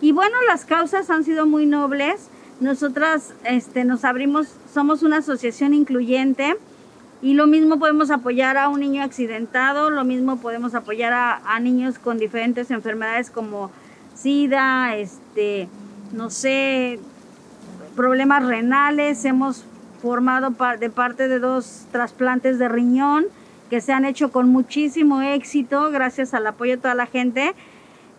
Y 0.02 0.12
bueno, 0.12 0.36
las 0.48 0.66
causas 0.66 1.10
han 1.12 1.24
sido 1.24 1.46
muy 1.46 1.68
nobles. 1.68 2.30
Nosotras 2.60 3.34
este, 3.44 3.86
nos 3.86 4.06
abrimos, 4.06 4.48
somos 4.74 5.04
una 5.04 5.18
asociación 5.18 5.74
incluyente 5.76 6.58
y 7.22 7.36
lo 7.36 7.46
mismo 7.46 7.78
podemos 7.78 8.10
apoyar 8.10 8.58
a 8.58 8.68
un 8.68 8.80
niño 8.80 9.04
accidentado, 9.04 9.90
lo 9.90 10.04
mismo 10.04 10.38
podemos 10.38 10.74
apoyar 10.74 11.14
a, 11.14 11.60
niños 11.60 12.00
con 12.00 12.18
diferentes 12.18 12.72
enfermedades 12.72 13.30
como 13.30 13.70
SIDA, 14.16 14.96
este, 14.96 15.70
no 16.12 16.30
sé, 16.30 17.00
problemas 17.96 18.46
renales. 18.46 19.26
Hemos 19.26 19.64
formado 20.06 20.54
de 20.80 20.90
parte 20.92 21.28
de 21.28 21.40
dos 21.40 21.88
trasplantes 21.92 22.60
de 22.60 22.70
riñón 22.70 23.26
que 23.72 23.82
se 23.82 23.92
han 23.92 24.06
hecho 24.06 24.32
con 24.32 24.50
muchísimo 24.50 25.24
éxito 25.24 25.90
gracias 25.90 26.36
al 26.36 26.46
apoyo 26.46 26.74
de 26.74 26.78
toda 26.78 26.94
la 26.94 27.08
gente. 27.08 27.56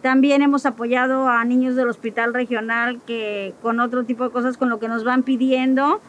También 0.03 0.43
hemos 0.43 0.67
apoyado 0.67 1.29
a 1.29 1.45
niños 1.45 1.77
del 1.77 1.89
hospital 1.89 2.35
regional 2.35 3.01
que 3.07 3.55
con 3.63 3.79
otro 3.79 4.03
tipo 4.03 4.25
de 4.25 4.31
cosas 4.31 4.57
con 4.57 4.69
lo 4.69 4.81
que 4.81 4.89
nos 4.89 5.05
van 5.05 5.23
pidiendo. 5.23 6.01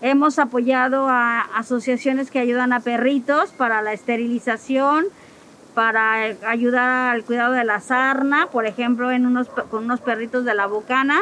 Hemos 0.00 0.38
apoyado 0.38 1.06
a 1.06 1.42
asociaciones 1.54 2.30
que 2.30 2.38
ayudan 2.38 2.72
a 2.72 2.80
perritos 2.80 3.50
para 3.50 3.82
la 3.82 3.92
esterilización, 3.92 5.04
para 5.74 6.34
ayudar 6.48 7.14
al 7.14 7.24
cuidado 7.24 7.52
de 7.52 7.64
la 7.64 7.80
sarna, 7.80 8.46
por 8.46 8.64
ejemplo, 8.64 9.10
en 9.10 9.26
unos, 9.26 9.50
con 9.50 9.84
unos 9.84 10.00
perritos 10.00 10.46
de 10.46 10.54
la 10.54 10.66
bocana. 10.66 11.20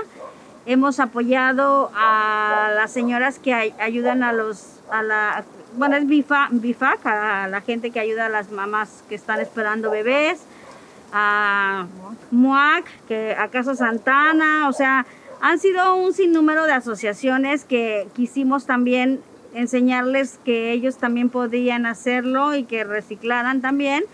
Hemos 0.67 0.99
apoyado 0.99 1.91
a 1.95 2.71
las 2.75 2.91
señoras 2.93 3.39
que 3.39 3.53
ayudan 3.53 4.23
a 4.23 4.33
los, 4.33 4.81
a 4.91 5.03
la, 5.03 5.45
bueno, 5.77 5.97
es 5.97 6.07
BIFAC, 6.07 7.07
a 7.07 7.49
la 7.49 7.61
gente 7.61 7.91
que 7.91 8.01
ayuda 8.01 8.27
a 8.27 8.29
las 8.31 8.51
mamás 8.51 9.05
que 9.09 9.15
están 9.15 9.41
esperando 9.41 9.91
bebés 9.91 10.41
a 11.13 11.87
MUAC, 12.33 12.87
que 13.07 13.37
a 13.39 13.49
Casa 13.49 13.77
Santana, 13.77 14.69
o 14.69 14.73
sea, 14.73 15.07
han 15.41 15.59
sido 15.61 15.95
un 15.95 16.13
sinnúmero 16.13 16.65
de 16.65 16.73
asociaciones 16.73 17.65
que 17.65 18.09
quisimos 18.15 18.67
también 18.67 19.21
enseñarles 19.55 20.41
que 20.45 20.73
ellos 20.73 20.97
también 20.97 21.31
podían 21.31 21.87
hacerlo 21.87 22.55
y 22.55 22.65
que 22.65 22.83
reciclaran 22.83 23.61
también. 23.61 24.05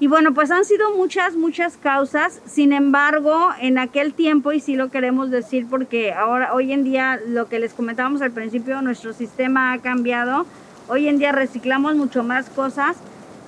Y 0.00 0.08
bueno, 0.08 0.34
pues 0.34 0.50
han 0.50 0.64
sido 0.64 0.94
muchas, 0.96 1.36
muchas 1.36 1.76
causas. 1.76 2.40
Sin 2.46 2.72
embargo, 2.72 3.50
en 3.60 3.78
aquel 3.78 4.12
tiempo, 4.12 4.52
y 4.52 4.60
sí 4.60 4.76
lo 4.76 4.90
queremos 4.90 5.30
decir 5.30 5.66
porque 5.68 6.12
ahora, 6.12 6.52
hoy 6.54 6.72
en 6.72 6.84
día, 6.84 7.20
lo 7.26 7.48
que 7.48 7.58
les 7.58 7.74
comentábamos 7.74 8.20
al 8.22 8.32
principio, 8.32 8.82
nuestro 8.82 9.12
sistema 9.12 9.72
ha 9.72 9.78
cambiado. 9.78 10.46
Hoy 10.88 11.08
en 11.08 11.18
día 11.18 11.32
reciclamos 11.32 11.94
mucho 11.94 12.22
más 12.22 12.50
cosas 12.50 12.96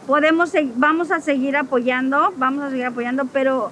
podemos, 0.07 0.53
vamos 0.77 1.11
a 1.11 1.21
seguir 1.21 1.57
apoyando, 1.57 2.33
vamos 2.37 2.65
a 2.65 2.71
seguir 2.71 2.87
apoyando, 2.87 3.27
pero 3.33 3.71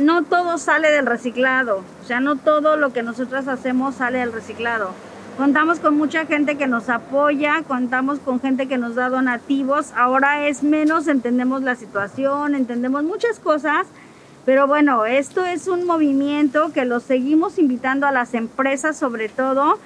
no 0.00 0.24
todo 0.24 0.56
sale 0.58 0.90
del 0.90 1.06
reciclado, 1.06 1.84
o 2.02 2.06
sea, 2.06 2.20
no 2.20 2.36
todo 2.36 2.76
lo 2.76 2.92
que 2.92 3.02
nosotros 3.02 3.46
hacemos 3.48 3.96
sale 3.96 4.18
del 4.18 4.32
reciclado. 4.32 4.90
Contamos 5.36 5.80
con 5.80 5.96
mucha 5.96 6.26
gente 6.26 6.56
que 6.56 6.68
nos 6.68 6.88
apoya, 6.88 7.64
contamos 7.66 8.20
con 8.20 8.40
gente 8.40 8.68
que 8.68 8.78
nos 8.78 8.94
da 8.94 9.08
donativos, 9.08 9.92
ahora 9.96 10.46
es 10.46 10.62
menos, 10.62 11.08
entendemos 11.08 11.62
la 11.62 11.74
situación, 11.74 12.54
entendemos 12.54 13.02
muchas 13.02 13.40
cosas, 13.40 13.88
pero 14.46 14.68
bueno, 14.68 15.06
esto 15.06 15.44
es 15.44 15.66
un 15.66 15.86
movimiento 15.86 16.72
que 16.72 16.84
lo 16.84 17.00
seguimos 17.00 17.58
invitando 17.58 18.06
a 18.06 18.12
las 18.12 18.34
empresas 18.34 18.96
sobre 18.96 19.28
todo, 19.28 19.80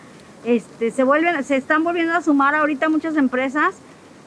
este, 0.44 0.90
se, 0.90 1.02
vuelven, 1.02 1.42
se 1.44 1.56
están 1.56 1.82
volviendo 1.82 2.12
a 2.12 2.20
sumar 2.20 2.54
ahorita 2.54 2.90
muchas 2.90 3.16
empresas 3.16 3.74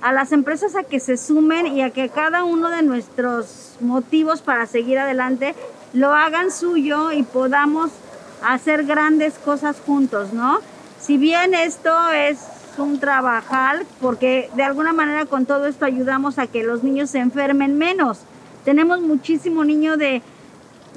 a 0.02 0.12
las 0.12 0.32
empresas 0.32 0.76
a 0.76 0.84
que 0.84 1.00
se 1.00 1.16
sumen 1.16 1.68
y 1.68 1.84
a 1.84 1.92
que 1.92 2.10
cada 2.10 2.44
uno 2.44 2.70
de 2.70 2.82
nuestros 2.82 3.76
motivos 3.80 4.42
para 4.42 4.66
seguir 4.66 4.98
adelante 4.98 5.54
lo 5.94 6.14
hagan 6.14 6.52
suyo 6.52 7.12
y 7.12 7.22
podamos 7.22 7.92
hacer 8.44 8.86
grandes 8.86 9.36
cosas 9.36 9.78
juntos, 9.86 10.34
¿no? 10.34 10.60
Si 11.02 11.18
bien 11.18 11.56
esto 11.56 12.12
es 12.12 12.38
un 12.78 13.00
trabajal, 13.00 13.86
porque 14.00 14.50
de 14.56 14.64
alguna 14.64 14.94
manera 14.94 15.26
con 15.26 15.48
todo 15.48 15.66
esto 15.66 15.86
ayudamos 15.86 16.38
a 16.38 16.46
que 16.46 16.64
los 16.64 16.84
niños 16.84 17.10
se 17.10 17.18
enfermen 17.18 17.78
menos. 17.78 18.20
Tenemos 18.66 19.02
muchísimo 19.02 19.66
niño 19.66 19.98
de, 19.98 20.22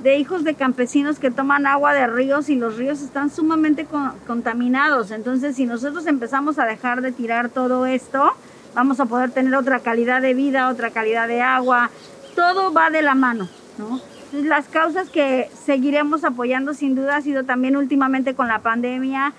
de 0.02 0.18
hijos 0.18 0.44
de 0.44 0.54
campesinos 0.54 1.18
que 1.18 1.30
toman 1.30 1.66
agua 1.66 1.94
de 1.94 2.06
ríos 2.06 2.50
y 2.50 2.56
los 2.56 2.76
ríos 2.76 3.00
están 3.00 3.30
sumamente 3.30 3.86
contaminados. 4.26 5.10
Entonces, 5.10 5.56
si 5.56 5.64
nosotros 5.64 6.06
empezamos 6.06 6.58
a 6.58 6.66
dejar 6.66 7.00
de 7.00 7.10
tirar 7.10 7.48
todo 7.48 7.86
esto, 7.86 8.30
vamos 8.74 9.00
a 9.00 9.06
poder 9.06 9.30
tener 9.30 9.54
otra 9.54 9.80
calidad 9.80 10.20
de 10.20 10.34
vida, 10.34 10.68
otra 10.68 10.90
calidad 10.90 11.28
de 11.28 11.40
agua. 11.40 11.90
Todo 12.36 12.74
va 12.74 12.90
de 12.90 13.00
la 13.00 13.14
mano, 13.14 13.48
¿no? 13.78 14.00
las 14.42 14.66
causas 14.66 15.08
que 15.10 15.48
seguiremos 15.64 16.24
apoyando 16.24 16.74
sin 16.74 16.94
duda 16.94 17.16
ha 17.16 17.22
sido 17.22 17.44
también 17.44 17.76
últimamente 17.76 18.34
con 18.34 18.48
la 18.48 18.58
pandemia, 18.58 19.32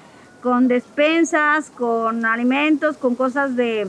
con 0.45 0.67
despensas, 0.67 1.71
con 1.71 2.23
alimentos, 2.23 2.97
con 2.97 3.15
cosas 3.15 3.55
de, 3.55 3.87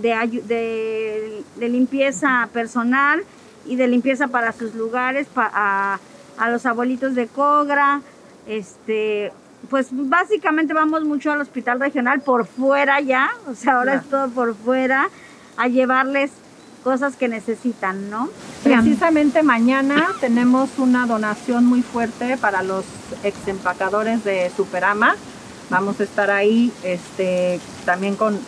de, 0.00 1.42
de, 1.56 1.68
limpieza 1.68 2.48
personal 2.52 3.24
y 3.66 3.74
de 3.74 3.88
limpieza 3.88 4.28
para 4.28 4.52
sus 4.52 4.76
lugares, 4.76 5.26
a, 5.34 5.98
a, 6.38 6.50
los 6.50 6.64
abuelitos 6.64 7.16
de 7.16 7.26
Cogra. 7.26 8.02
Este, 8.46 9.32
pues 9.68 9.88
básicamente 9.90 10.72
vamos 10.74 11.02
mucho 11.02 11.32
al 11.32 11.40
hospital 11.40 11.80
regional 11.80 12.20
por 12.20 12.46
fuera 12.46 13.00
ya, 13.00 13.32
o 13.48 13.56
sea, 13.56 13.78
ahora 13.78 13.94
es 13.94 14.04
todo 14.04 14.28
por 14.28 14.54
fuera, 14.54 15.08
a 15.56 15.66
llevarles 15.66 16.30
cosas 16.84 17.16
que 17.16 17.26
necesitan, 17.26 18.10
¿no? 18.10 18.28
Precisamente 18.62 19.42
mañana 19.42 20.06
tenemos 20.20 20.70
una 20.78 21.04
donación 21.06 21.66
muy 21.66 21.82
fuerte 21.82 22.36
para 22.36 22.62
los 22.62 22.84
ex 23.24 23.48
empacadores 23.48 24.22
de 24.22 24.52
Superama. 24.56 25.16
Vamos 25.74 25.98
a 25.98 26.04
estar 26.04 26.30
ahí 26.30 26.70
este, 26.84 27.58
también 27.84 28.14
con, 28.14 28.38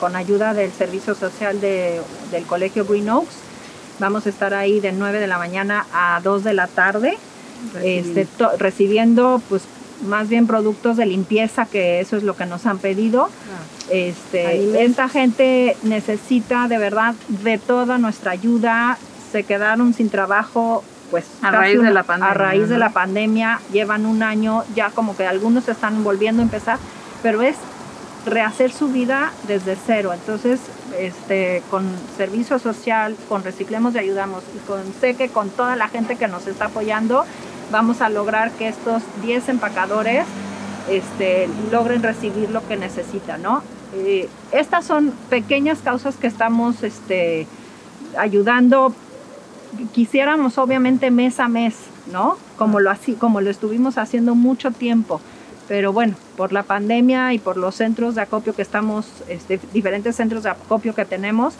con, 0.00 0.16
ayuda 0.16 0.54
del 0.54 0.72
Servicio 0.72 1.14
Social 1.14 1.60
de, 1.60 2.00
del 2.30 2.44
Colegio 2.44 2.86
Green 2.86 3.10
Oaks. 3.10 3.34
Vamos 3.98 4.24
a 4.24 4.30
estar 4.30 4.54
ahí 4.54 4.80
de 4.80 4.92
9 4.92 5.20
de 5.20 5.26
la 5.26 5.36
mañana 5.36 5.84
a 5.92 6.22
2 6.24 6.42
de 6.42 6.54
la 6.54 6.68
tarde, 6.68 7.18
este, 7.82 8.26
recibiendo 8.58 9.42
pues 9.50 9.64
más 10.06 10.30
bien 10.30 10.46
productos 10.46 10.96
de 10.96 11.04
limpieza, 11.04 11.66
que 11.66 12.00
eso 12.00 12.16
es 12.16 12.22
lo 12.22 12.34
que 12.34 12.46
nos 12.46 12.64
han 12.64 12.78
pedido. 12.78 13.24
Ah. 13.24 13.90
Este, 13.90 14.82
esta 14.86 15.10
gente 15.10 15.76
necesita 15.82 16.66
de 16.66 16.78
verdad 16.78 17.14
de 17.44 17.58
toda 17.58 17.98
nuestra 17.98 18.30
ayuda. 18.30 18.96
Se 19.32 19.44
quedaron 19.44 19.92
sin 19.92 20.08
trabajo, 20.08 20.82
pues 21.12 21.26
a 21.42 21.50
raíz 21.50 21.80
de 21.80 21.90
la 21.90 22.02
pandemia. 22.04 22.30
A 22.30 22.34
raíz 22.34 22.68
de 22.70 22.78
la 22.78 22.90
pandemia, 22.90 23.60
llevan 23.70 24.06
un 24.06 24.22
año, 24.22 24.64
ya 24.74 24.88
como 24.90 25.14
que 25.14 25.26
algunos 25.26 25.68
están 25.68 26.02
volviendo 26.02 26.40
a 26.40 26.44
empezar, 26.46 26.78
pero 27.22 27.42
es 27.42 27.56
rehacer 28.24 28.72
su 28.72 28.88
vida 28.88 29.30
desde 29.46 29.76
cero. 29.76 30.14
Entonces, 30.14 30.58
este, 30.98 31.62
con 31.70 31.84
servicio 32.16 32.58
social, 32.58 33.14
con 33.28 33.44
Reciclemos 33.44 33.94
y 33.94 33.98
Ayudamos 33.98 34.42
y 34.56 34.58
con, 34.66 34.80
sé 35.00 35.14
que 35.14 35.28
con 35.28 35.50
toda 35.50 35.76
la 35.76 35.88
gente 35.88 36.16
que 36.16 36.28
nos 36.28 36.46
está 36.46 36.66
apoyando, 36.66 37.26
vamos 37.70 38.00
a 38.00 38.08
lograr 38.08 38.50
que 38.52 38.68
estos 38.68 39.02
10 39.22 39.50
empacadores 39.50 40.24
este, 40.88 41.46
logren 41.70 42.02
recibir 42.02 42.50
lo 42.50 42.66
que 42.66 42.78
necesitan, 42.78 43.42
¿no? 43.42 43.62
Eh, 43.94 44.30
estas 44.50 44.86
son 44.86 45.12
pequeñas 45.28 45.80
causas 45.80 46.16
que 46.16 46.26
estamos 46.26 46.82
este, 46.82 47.46
ayudando. 48.18 48.94
Quisiéramos 49.92 50.58
obviamente 50.58 51.10
mes 51.10 51.40
a 51.40 51.48
mes, 51.48 51.74
¿no? 52.10 52.36
Como 52.56 52.80
lo, 52.80 52.90
así, 52.90 53.14
como 53.14 53.40
lo 53.40 53.50
estuvimos 53.50 53.98
haciendo 53.98 54.34
mucho 54.34 54.70
tiempo. 54.70 55.20
Pero 55.68 55.92
bueno, 55.92 56.14
por 56.36 56.52
la 56.52 56.64
pandemia 56.64 57.32
y 57.32 57.38
por 57.38 57.56
los 57.56 57.76
centros 57.76 58.14
de 58.14 58.22
acopio 58.22 58.54
que 58.54 58.62
estamos, 58.62 59.06
este, 59.28 59.60
diferentes 59.72 60.16
centros 60.16 60.42
de 60.42 60.50
acopio 60.50 60.94
que 60.94 61.04
tenemos, 61.04 61.54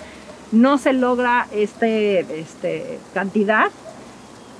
no 0.50 0.76
se 0.76 0.92
logra 0.92 1.46
este, 1.52 2.40
este 2.40 2.98
cantidad, 3.14 3.70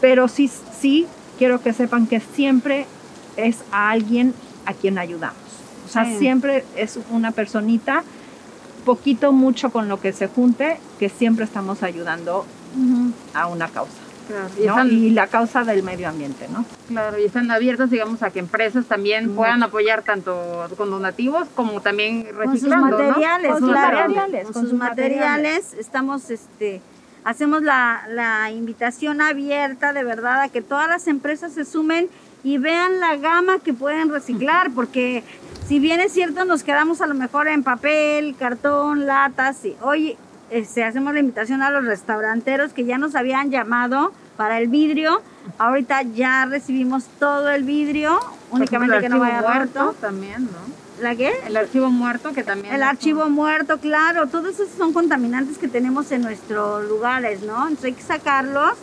pero 0.01 0.29
sí, 0.29 0.51
sí 0.81 1.07
quiero 1.38 1.61
que 1.61 1.73
sepan 1.73 2.07
que 2.07 2.21
siempre 2.21 2.87
es 3.37 3.59
a 3.73 3.91
alguien 3.91 4.35
a 4.65 4.73
quien 4.75 4.99
ayudamos. 4.99 5.37
O 5.85 5.88
sea, 5.88 6.07
siempre 6.19 6.65
es 6.77 6.99
una 7.11 7.33
personita, 7.33 8.05
poquito, 8.87 9.33
mucho 9.33 9.71
con 9.71 9.88
lo 9.88 10.01
que 10.01 10.12
se 10.12 10.29
junte, 10.29 10.79
que 10.99 11.09
siempre 11.09 11.45
estamos 11.45 11.83
ayudando 11.83 12.47
a 13.35 13.47
una 13.47 13.69
causa. 13.69 13.93
y, 14.89 15.11
la 15.11 15.27
causa 15.27 15.65
del 15.65 15.83
medio 15.83 16.09
ambiente, 16.09 16.49
¿no? 16.53 16.65
Claro, 16.89 17.19
y 17.19 17.25
están 17.25 17.51
abiertos, 17.51 17.91
digamos, 17.91 18.23
a 18.23 18.31
que 18.31 18.39
empresas 18.39 18.87
también 18.87 19.35
puedan 19.35 19.63
apoyar 19.63 20.03
tanto 20.03 20.67
con 20.77 20.91
donativos 20.91 21.49
como 21.55 21.81
también 21.81 22.27
reciclando, 22.37 22.97
con 22.97 22.99
sus 22.99 23.09
materiales, 23.09 23.51
Con 23.51 23.61
sus 23.61 23.73
materiales, 23.73 24.51
con, 24.51 24.63
sus 24.63 24.73
materiales, 24.73 25.75
estamos, 25.75 26.31
este, 26.31 26.81
hacemos 27.25 27.63
la, 27.63 28.05
la 28.09 28.51
invitación 28.51 29.21
abierta, 29.21 29.93
de 29.93 30.05
verdad, 30.05 30.43
a 30.43 30.49
que 30.49 30.63
todas 30.63 30.89
las 30.89 31.09
empresas 31.09 31.53
se 31.53 31.65
sumen 31.65 32.09
y 32.45 32.59
vean 32.59 33.01
la 33.01 33.17
gama 33.17 33.59
que 33.61 33.73
pueden 33.73 34.11
reciclar, 34.11 34.71
porque 34.75 35.23
si 35.67 35.79
bien 35.79 36.01
es 36.01 36.13
cierto, 36.13 36.45
nos 36.45 36.65
quedamos 36.65 37.01
a 37.01 37.07
lo 37.07 37.15
mejor 37.15 37.49
en 37.49 37.63
papel, 37.63 38.35
cartón, 38.37 39.07
latas, 39.07 39.65
y 39.65 39.77
hoy 39.81 40.17
este, 40.53 40.85
hacemos 40.85 41.15
la 41.15 41.21
invitación 41.21 41.62
a 41.62 41.71
los 41.71 41.85
restauranteros 41.85 42.73
que 42.73 42.85
ya 42.85 42.99
nos 42.99 43.15
habían 43.15 43.51
llamado 43.51 44.12
para 44.37 44.59
el 44.59 44.69
vidrio. 44.69 45.23
Ahorita 45.59 46.03
ya 46.03 46.47
recibimos 46.47 47.05
todo 47.19 47.51
el 47.51 47.65
vidrio, 47.65 48.21
únicamente 48.51 49.01
que 49.01 49.09
no 49.09 49.19
vaya 49.19 49.41
muerto. 49.43 49.95
También, 50.01 50.45
¿no? 50.45 51.03
¿La 51.03 51.17
qué? 51.17 51.33
El 51.47 51.57
archivo 51.57 51.91
muerto 51.91 52.33
que 52.33 52.45
también. 52.45 52.75
El 52.75 52.83
archivo 52.83 53.29
muerto, 53.29 53.79
claro. 53.79 54.29
Todos 54.29 54.55
esos 54.55 54.69
son 54.77 54.93
contaminantes 54.93 55.59
que 55.59 55.69
tenemos 55.69 56.12
en 56.12 56.23
nuestros 56.23 56.88
lugares, 56.88 57.43
¿no? 57.43 57.62
Entonces 57.62 57.85
hay 57.87 57.93
que 57.95 58.03
sacarlos 58.03 58.75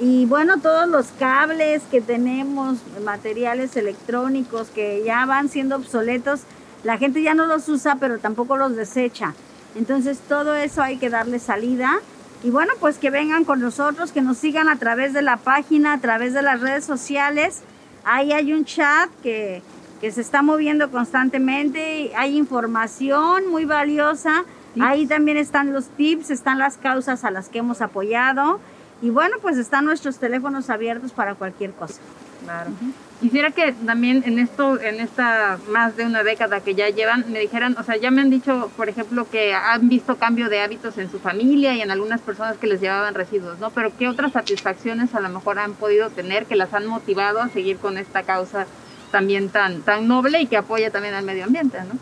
y 0.00 0.26
bueno, 0.26 0.58
todos 0.58 0.88
los 0.88 1.06
cables 1.18 1.82
que 1.90 2.00
tenemos, 2.00 2.78
materiales 3.04 3.76
electrónicos 3.76 4.68
que 4.68 5.02
ya 5.04 5.26
van 5.26 5.48
siendo 5.48 5.74
obsoletos, 5.74 6.40
la 6.84 6.98
gente 6.98 7.20
ya 7.20 7.34
no 7.34 7.46
los 7.46 7.68
usa, 7.68 7.96
pero 7.98 8.18
tampoco 8.18 8.56
los 8.56 8.76
desecha. 8.76 9.34
Entonces 9.78 10.18
todo 10.28 10.54
eso 10.54 10.82
hay 10.82 10.96
que 10.96 11.08
darle 11.08 11.38
salida. 11.38 12.00
Y 12.42 12.50
bueno, 12.50 12.72
pues 12.80 12.98
que 12.98 13.10
vengan 13.10 13.44
con 13.44 13.60
nosotros, 13.60 14.10
que 14.10 14.22
nos 14.22 14.36
sigan 14.38 14.68
a 14.68 14.76
través 14.76 15.12
de 15.12 15.22
la 15.22 15.36
página, 15.36 15.92
a 15.92 15.98
través 15.98 16.34
de 16.34 16.42
las 16.42 16.60
redes 16.60 16.84
sociales. 16.84 17.60
Ahí 18.04 18.32
hay 18.32 18.52
un 18.52 18.64
chat 18.64 19.08
que, 19.22 19.62
que 20.00 20.10
se 20.10 20.20
está 20.20 20.42
moviendo 20.42 20.90
constantemente, 20.90 22.12
hay 22.16 22.36
información 22.36 23.48
muy 23.50 23.64
valiosa. 23.64 24.44
Ahí 24.80 25.06
también 25.06 25.36
están 25.36 25.72
los 25.72 25.88
tips, 25.88 26.30
están 26.30 26.58
las 26.58 26.76
causas 26.76 27.24
a 27.24 27.30
las 27.30 27.48
que 27.48 27.58
hemos 27.58 27.80
apoyado. 27.80 28.60
Y 29.00 29.10
bueno, 29.10 29.36
pues 29.40 29.58
están 29.58 29.84
nuestros 29.84 30.18
teléfonos 30.18 30.70
abiertos 30.70 31.12
para 31.12 31.36
cualquier 31.36 31.72
cosa. 31.72 32.00
Claro. 32.44 32.70
Quisiera 33.20 33.50
que 33.50 33.72
también 33.72 34.22
en 34.26 34.38
esto, 34.38 34.80
en 34.80 35.00
esta 35.00 35.58
más 35.70 35.96
de 35.96 36.06
una 36.06 36.22
década 36.22 36.60
que 36.60 36.76
ya 36.76 36.88
llevan, 36.88 37.24
me 37.32 37.40
dijeran, 37.40 37.76
o 37.76 37.82
sea, 37.82 37.96
ya 37.96 38.12
me 38.12 38.20
han 38.20 38.30
dicho, 38.30 38.70
por 38.76 38.88
ejemplo, 38.88 39.28
que 39.28 39.54
han 39.54 39.88
visto 39.88 40.16
cambio 40.16 40.48
de 40.48 40.60
hábitos 40.60 40.98
en 40.98 41.10
su 41.10 41.18
familia 41.18 41.74
y 41.74 41.80
en 41.80 41.90
algunas 41.90 42.20
personas 42.20 42.58
que 42.58 42.68
les 42.68 42.80
llevaban 42.80 43.14
residuos, 43.14 43.58
¿no? 43.58 43.70
Pero 43.70 43.90
¿qué 43.98 44.06
otras 44.06 44.32
satisfacciones 44.32 45.16
a 45.16 45.20
lo 45.20 45.30
mejor 45.30 45.58
han 45.58 45.72
podido 45.72 46.10
tener 46.10 46.46
que 46.46 46.54
las 46.54 46.72
han 46.74 46.86
motivado 46.86 47.40
a 47.40 47.48
seguir 47.48 47.78
con 47.78 47.98
esta 47.98 48.22
causa 48.22 48.66
también 49.10 49.48
tan, 49.48 49.82
tan 49.82 50.06
noble 50.06 50.40
y 50.40 50.46
que 50.46 50.56
apoya 50.56 50.90
también 50.90 51.14
al 51.14 51.24
medio 51.24 51.44
ambiente, 51.44 51.78
¿no? 51.80 51.98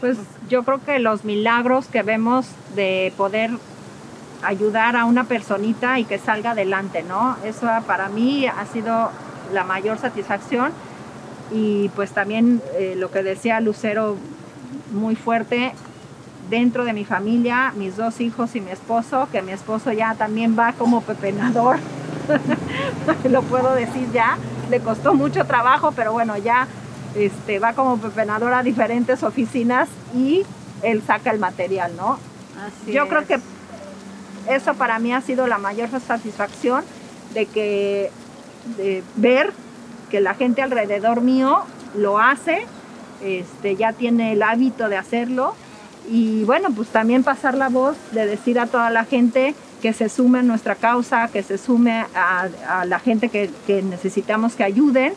Pues 0.00 0.18
yo 0.48 0.64
creo 0.64 0.84
que 0.84 0.98
los 0.98 1.24
milagros 1.24 1.86
que 1.86 2.02
vemos 2.02 2.46
de 2.74 3.12
poder 3.16 3.52
ayudar 4.42 4.96
a 4.96 5.04
una 5.04 5.24
personita 5.24 6.00
y 6.00 6.04
que 6.04 6.18
salga 6.18 6.50
adelante, 6.50 7.04
¿no? 7.04 7.36
Eso 7.44 7.68
para 7.86 8.08
mí 8.08 8.48
ha 8.48 8.66
sido 8.66 9.10
la 9.52 9.64
mayor 9.64 9.98
satisfacción 9.98 10.72
y 11.50 11.88
pues 11.90 12.12
también 12.12 12.62
eh, 12.74 12.94
lo 12.96 13.10
que 13.10 13.22
decía 13.22 13.60
Lucero 13.60 14.16
muy 14.92 15.16
fuerte 15.16 15.72
dentro 16.50 16.84
de 16.84 16.92
mi 16.92 17.04
familia, 17.04 17.72
mis 17.76 17.96
dos 17.96 18.20
hijos 18.20 18.54
y 18.54 18.60
mi 18.60 18.70
esposo, 18.70 19.28
que 19.32 19.42
mi 19.42 19.52
esposo 19.52 19.92
ya 19.92 20.14
también 20.14 20.58
va 20.58 20.72
como 20.72 21.00
pepenador, 21.00 21.78
lo 23.30 23.42
puedo 23.42 23.74
decir 23.74 24.10
ya, 24.12 24.36
le 24.70 24.80
costó 24.80 25.14
mucho 25.14 25.44
trabajo, 25.46 25.92
pero 25.92 26.12
bueno, 26.12 26.36
ya 26.36 26.66
este, 27.14 27.58
va 27.58 27.72
como 27.72 27.98
pepenador 27.98 28.52
a 28.52 28.62
diferentes 28.62 29.22
oficinas 29.22 29.88
y 30.14 30.44
él 30.82 31.02
saca 31.06 31.30
el 31.30 31.38
material, 31.38 31.92
¿no? 31.96 32.18
Yo 32.86 33.08
creo 33.08 33.26
que 33.26 33.38
eso 34.48 34.74
para 34.74 34.98
mí 34.98 35.12
ha 35.12 35.20
sido 35.20 35.46
la 35.46 35.58
mayor 35.58 35.88
satisfacción 36.00 36.84
de 37.32 37.46
que 37.46 38.10
de 38.76 39.02
ver 39.16 39.52
que 40.10 40.20
la 40.20 40.34
gente 40.34 40.62
alrededor 40.62 41.20
mío 41.20 41.62
lo 41.96 42.18
hace, 42.18 42.66
este, 43.22 43.76
ya 43.76 43.92
tiene 43.92 44.32
el 44.32 44.42
hábito 44.42 44.88
de 44.88 44.96
hacerlo 44.96 45.54
y 46.08 46.44
bueno, 46.44 46.68
pues 46.74 46.88
también 46.88 47.24
pasar 47.24 47.54
la 47.56 47.68
voz 47.68 47.96
de 48.12 48.26
decir 48.26 48.58
a 48.58 48.66
toda 48.66 48.90
la 48.90 49.04
gente 49.04 49.54
que 49.80 49.92
se 49.92 50.08
sume 50.08 50.40
a 50.40 50.42
nuestra 50.42 50.74
causa, 50.74 51.28
que 51.28 51.42
se 51.42 51.58
sume 51.58 52.06
a, 52.14 52.84
la 52.84 52.98
gente 52.98 53.28
que, 53.28 53.50
necesitamos 53.82 54.54
que 54.54 54.64
ayuden 54.64 55.14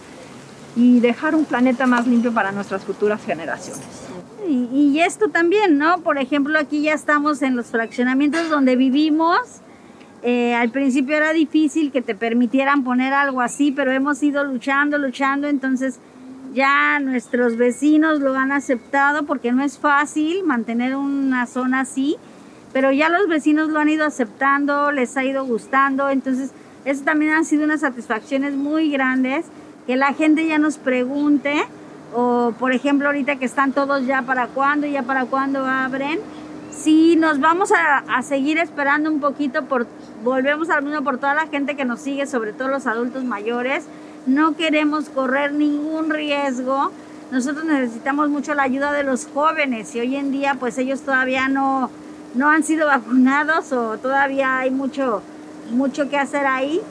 y 0.75 0.99
dejar 0.99 1.35
un 1.35 1.45
planeta 1.45 1.87
más 1.87 2.07
limpio 2.07 2.33
para 2.33 2.51
nuestras 2.51 2.83
futuras 2.83 3.23
generaciones. 3.25 3.85
Y, 4.47 4.99
esto 4.99 5.27
también, 5.29 5.77
¿no? 5.77 5.99
Por 5.99 6.17
ejemplo, 6.17 6.57
aquí 6.57 6.81
ya 6.83 6.93
estamos 6.93 7.41
en 7.41 7.55
los 7.55 7.67
fraccionamientos 7.67 8.49
donde 8.49 8.75
vivimos. 8.75 9.39
Eh, 10.23 10.55
al 10.55 10.69
principio 10.71 11.15
era 11.15 11.31
difícil 11.31 11.91
que 11.91 12.01
te 12.01 12.15
permitieran 12.15 12.83
poner 12.83 13.13
algo 13.13 13.41
así, 13.41 13.71
pero 13.71 13.91
hemos 13.91 14.21
ido 14.23 14.43
luchando, 14.43 14.97
luchando, 14.97 15.47
entonces 15.47 15.99
ya 16.53 16.99
nuestros 16.99 17.55
vecinos 17.55 18.19
lo 18.19 18.35
han 18.35 18.51
aceptado 18.51 19.23
porque 19.23 19.51
no 19.51 19.63
es 19.63 19.77
fácil 19.77 20.43
mantener 20.43 20.95
una 20.95 21.45
zona 21.45 21.81
así 21.81 22.17
pero 22.73 22.91
ya 22.91 23.09
los 23.09 23.27
vecinos 23.27 23.69
lo 23.69 23.79
han 23.79 23.89
ido 23.89 24.05
aceptando, 24.05 24.91
les 24.91 25.15
ha 25.17 25.23
ido 25.23 25.43
gustando, 25.45 26.09
entonces 26.09 26.51
eso 26.85 27.03
también 27.03 27.31
han 27.33 27.45
sido 27.45 27.65
unas 27.65 27.81
satisfacciones 27.81 28.55
muy 28.55 28.91
grandes, 28.91 29.45
que 29.85 29.95
la 29.95 30.13
gente 30.13 30.45
ya 30.45 30.59
nos 30.59 30.77
pregunte, 30.77 31.65
o 32.13 32.53
por 32.59 32.73
ejemplo 32.73 33.07
ahorita 33.07 33.37
que 33.37 33.45
están 33.45 33.71
todos 33.71 34.05
ya 34.05 34.21
para 34.21 34.47
cuándo, 34.47 34.85
ya 34.85 35.03
para 35.03 35.25
cuándo 35.25 35.65
abren, 35.65 36.19
si 36.71 37.15
nos 37.15 37.39
vamos 37.39 37.71
a, 37.71 38.03
a 38.15 38.21
seguir 38.21 38.59
esperando 38.59 39.09
un 39.09 39.19
poquito, 39.21 39.65
por, 39.65 39.87
volvemos 40.23 40.69
al 40.69 40.83
mismo 40.83 41.03
por 41.03 41.17
toda 41.17 41.33
la 41.33 41.47
gente 41.47 41.75
que 41.75 41.85
nos 41.85 42.01
sigue, 42.01 42.25
sobre 42.27 42.53
todo 42.53 42.67
los 42.67 42.87
adultos 42.87 43.23
mayores, 43.23 43.85
no 44.25 44.55
queremos 44.55 45.09
correr 45.09 45.53
ningún 45.53 46.09
riesgo, 46.09 46.91
nosotros 47.31 47.65
necesitamos 47.65 48.29
mucho 48.29 48.53
la 48.53 48.63
ayuda 48.63 48.91
de 48.93 49.03
los 49.03 49.27
jóvenes 49.27 49.93
y 49.95 49.99
hoy 49.99 50.15
en 50.15 50.31
día 50.31 50.55
pues 50.59 50.77
ellos 50.77 51.01
todavía 51.01 51.47
no 51.49 51.89
no 52.37 52.49
han 52.49 52.63
sido 52.63 52.87
vacunados 52.87 53.71
o 53.73 53.97
todavía 53.97 54.59
hay 54.59 54.71
mucho, 54.71 55.21
mucho 55.71 56.09
que 56.09 56.17
hacer 56.17 56.45
ahí. 56.45 56.81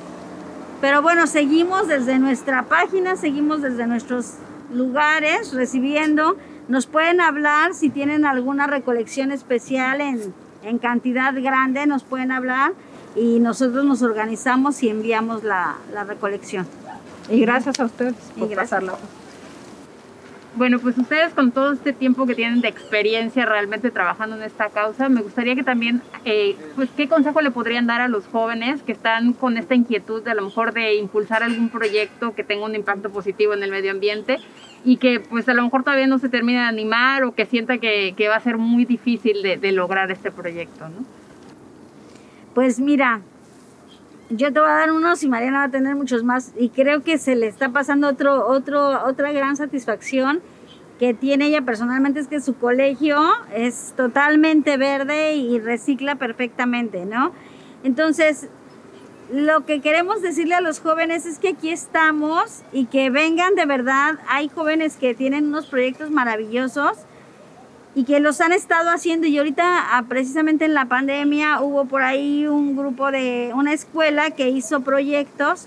Pero 0.81 1.03
bueno, 1.03 1.27
seguimos 1.27 1.89
desde 1.89 2.19
nuestra 2.19 2.65
página, 2.65 3.17
seguimos 3.17 3.63
desde 3.63 3.87
nuestros 3.87 4.35
lugares 4.73 5.55
recibiendo. 5.55 6.37
Nos 6.69 6.87
pueden 6.87 7.21
hablar 7.21 7.75
si 7.75 7.89
tienen 7.89 8.27
alguna 8.27 8.67
recolección 8.67 9.31
especial 9.31 10.01
en, 10.01 10.35
en 10.65 10.79
cantidad 10.79 11.33
grande, 11.41 11.87
nos 11.87 12.03
pueden 12.03 12.33
hablar 12.33 12.73
y 13.17 13.41
nosotros 13.41 13.85
nos 13.85 14.03
organizamos 14.03 14.83
y 14.83 14.91
enviamos 14.91 15.43
la, 15.43 15.77
la 15.93 16.05
recolección. 16.05 16.67
Y 17.31 17.41
gracias 17.41 17.81
a 17.81 17.87
ustedes 17.87 18.15
por 18.39 18.55
pasarla. 18.55 18.95
Bueno, 20.55 20.79
pues 20.79 20.97
ustedes 20.97 21.35
con 21.35 21.53
todo 21.53 21.73
este 21.73 21.93
tiempo 21.93 22.25
que 22.25 22.35
tienen 22.35 22.63
de 22.63 22.69
experiencia 22.69 23.45
realmente 23.45 23.91
trabajando 23.91 24.37
en 24.37 24.43
esta 24.43 24.71
causa, 24.71 25.11
me 25.11 25.21
gustaría 25.21 25.55
que 25.55 25.63
también, 25.63 26.01
eh, 26.25 26.57
pues, 26.77 26.89
¿qué 26.97 27.09
consejo 27.09 27.43
le 27.43 27.51
podrían 27.51 27.87
dar 27.87 28.01
a 28.01 28.09
los 28.09 28.27
jóvenes 28.27 28.83
que 28.83 28.93
están 28.93 29.35
con 29.35 29.59
esta 29.59 29.75
inquietud 29.75 30.23
de 30.23 30.31
a 30.31 30.35
lo 30.35 30.43
mejor 30.43 30.73
de 30.73 30.95
impulsar 30.95 31.43
algún 31.43 31.69
proyecto 31.69 32.35
que 32.35 32.43
tenga 32.43 32.65
un 32.65 32.75
impacto 32.75 33.11
positivo 33.11 33.53
en 33.53 33.63
el 33.63 33.71
medio 33.71 33.91
ambiente 33.91 34.39
y 34.83 34.97
que 34.97 35.21
pues 35.21 35.47
a 35.51 35.53
lo 35.53 35.63
mejor 35.63 35.85
todavía 35.85 36.07
no 36.07 36.19
se 36.19 36.31
termina 36.31 36.63
de 36.63 36.69
animar 36.69 37.25
o 37.25 37.35
que 37.35 37.45
sienta 37.45 37.77
que, 37.77 38.15
va 38.27 38.37
a 38.37 38.41
ser 38.41 38.57
muy 38.57 38.87
difícil 38.87 39.43
de, 39.43 39.59
de 39.59 39.73
lograr 39.73 40.11
este 40.11 40.31
proyecto, 40.31 40.89
¿no? 40.89 41.26
Pues 42.57 42.81
mira, 42.81 43.21
yo 44.31 44.51
te 44.51 44.61
voy 44.61 44.71
a 44.71 44.73
dar 44.73 44.91
unos 44.91 45.23
y 45.23 45.29
Mariana 45.29 45.59
va 45.59 45.65
a 45.65 45.71
tener 45.71 45.95
muchos 45.95 46.25
más 46.25 46.55
y 46.59 46.71
creo 46.71 47.03
que 47.03 47.19
se 47.19 47.37
le 47.37 47.49
está 47.49 47.69
pasando 47.69 48.09
otro, 48.09 48.49
otro, 48.49 49.05
otra 49.05 49.31
gran 49.31 49.59
satisfacción 49.59 50.41
que 50.99 51.13
tiene 51.13 51.49
ella 51.49 51.61
personalmente 51.61 52.19
es 52.19 52.29
que 52.29 52.41
su 52.41 52.55
colegio 52.57 53.21
es 53.55 53.93
totalmente 53.95 54.79
verde 54.79 55.35
y 55.35 55.61
recicla 55.61 56.15
perfectamente, 56.15 57.05
¿no? 57.05 57.33
Entonces, 57.85 58.49
lo 59.31 59.67
que 59.67 59.83
queremos 59.83 60.23
decirle 60.23 60.55
a 60.55 60.63
los 60.63 60.81
jóvenes 60.81 61.27
es 61.27 61.39
que 61.39 61.49
aquí 61.51 61.69
estamos 61.69 62.63
y 62.73 62.87
que 62.87 63.11
vengan 63.11 63.55
de 63.55 63.67
verdad. 63.67 64.19
Hay 64.31 64.49
jóvenes 64.49 64.97
que 64.97 65.13
tienen 65.15 65.49
unos 65.49 65.67
proyectos 65.67 66.11
maravillosos 66.11 66.97
y 67.97 68.05
que 68.05 68.21
los 68.21 68.43
han 68.43 68.53
estado 68.53 68.91
haciendo. 68.91 69.27
Y 69.27 69.39
ahorita 69.39 69.97
ah, 69.97 70.05
precisamente 70.07 70.67
en 70.67 70.75
la 70.75 70.85
pandemia 70.85 71.61
hubo 71.63 71.87
por 71.87 72.03
ahí 72.03 72.47
un 72.47 72.77
grupo 72.77 73.11
de 73.11 73.51
una 73.55 73.73
escuela 73.73 74.31
que 74.31 74.51
hizo 74.51 74.83
proyectos 74.83 75.67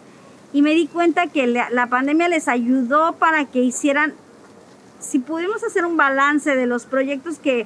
y 0.54 0.62
me 0.62 0.76
di 0.76 0.86
cuenta 0.86 1.26
que 1.26 1.48
la, 1.48 1.88
pandemia 1.88 2.30
les 2.30 2.48
ayudó 2.48 3.14
para 3.14 3.46
que 3.46 3.64
hicieran, 3.64 4.14
si 5.00 5.18
pudimos 5.18 5.64
hacer 5.64 5.86
un 5.86 5.98
balance 5.98 6.56
de 6.56 6.68
los 6.68 6.86
proyectos 6.86 7.40
que 7.40 7.66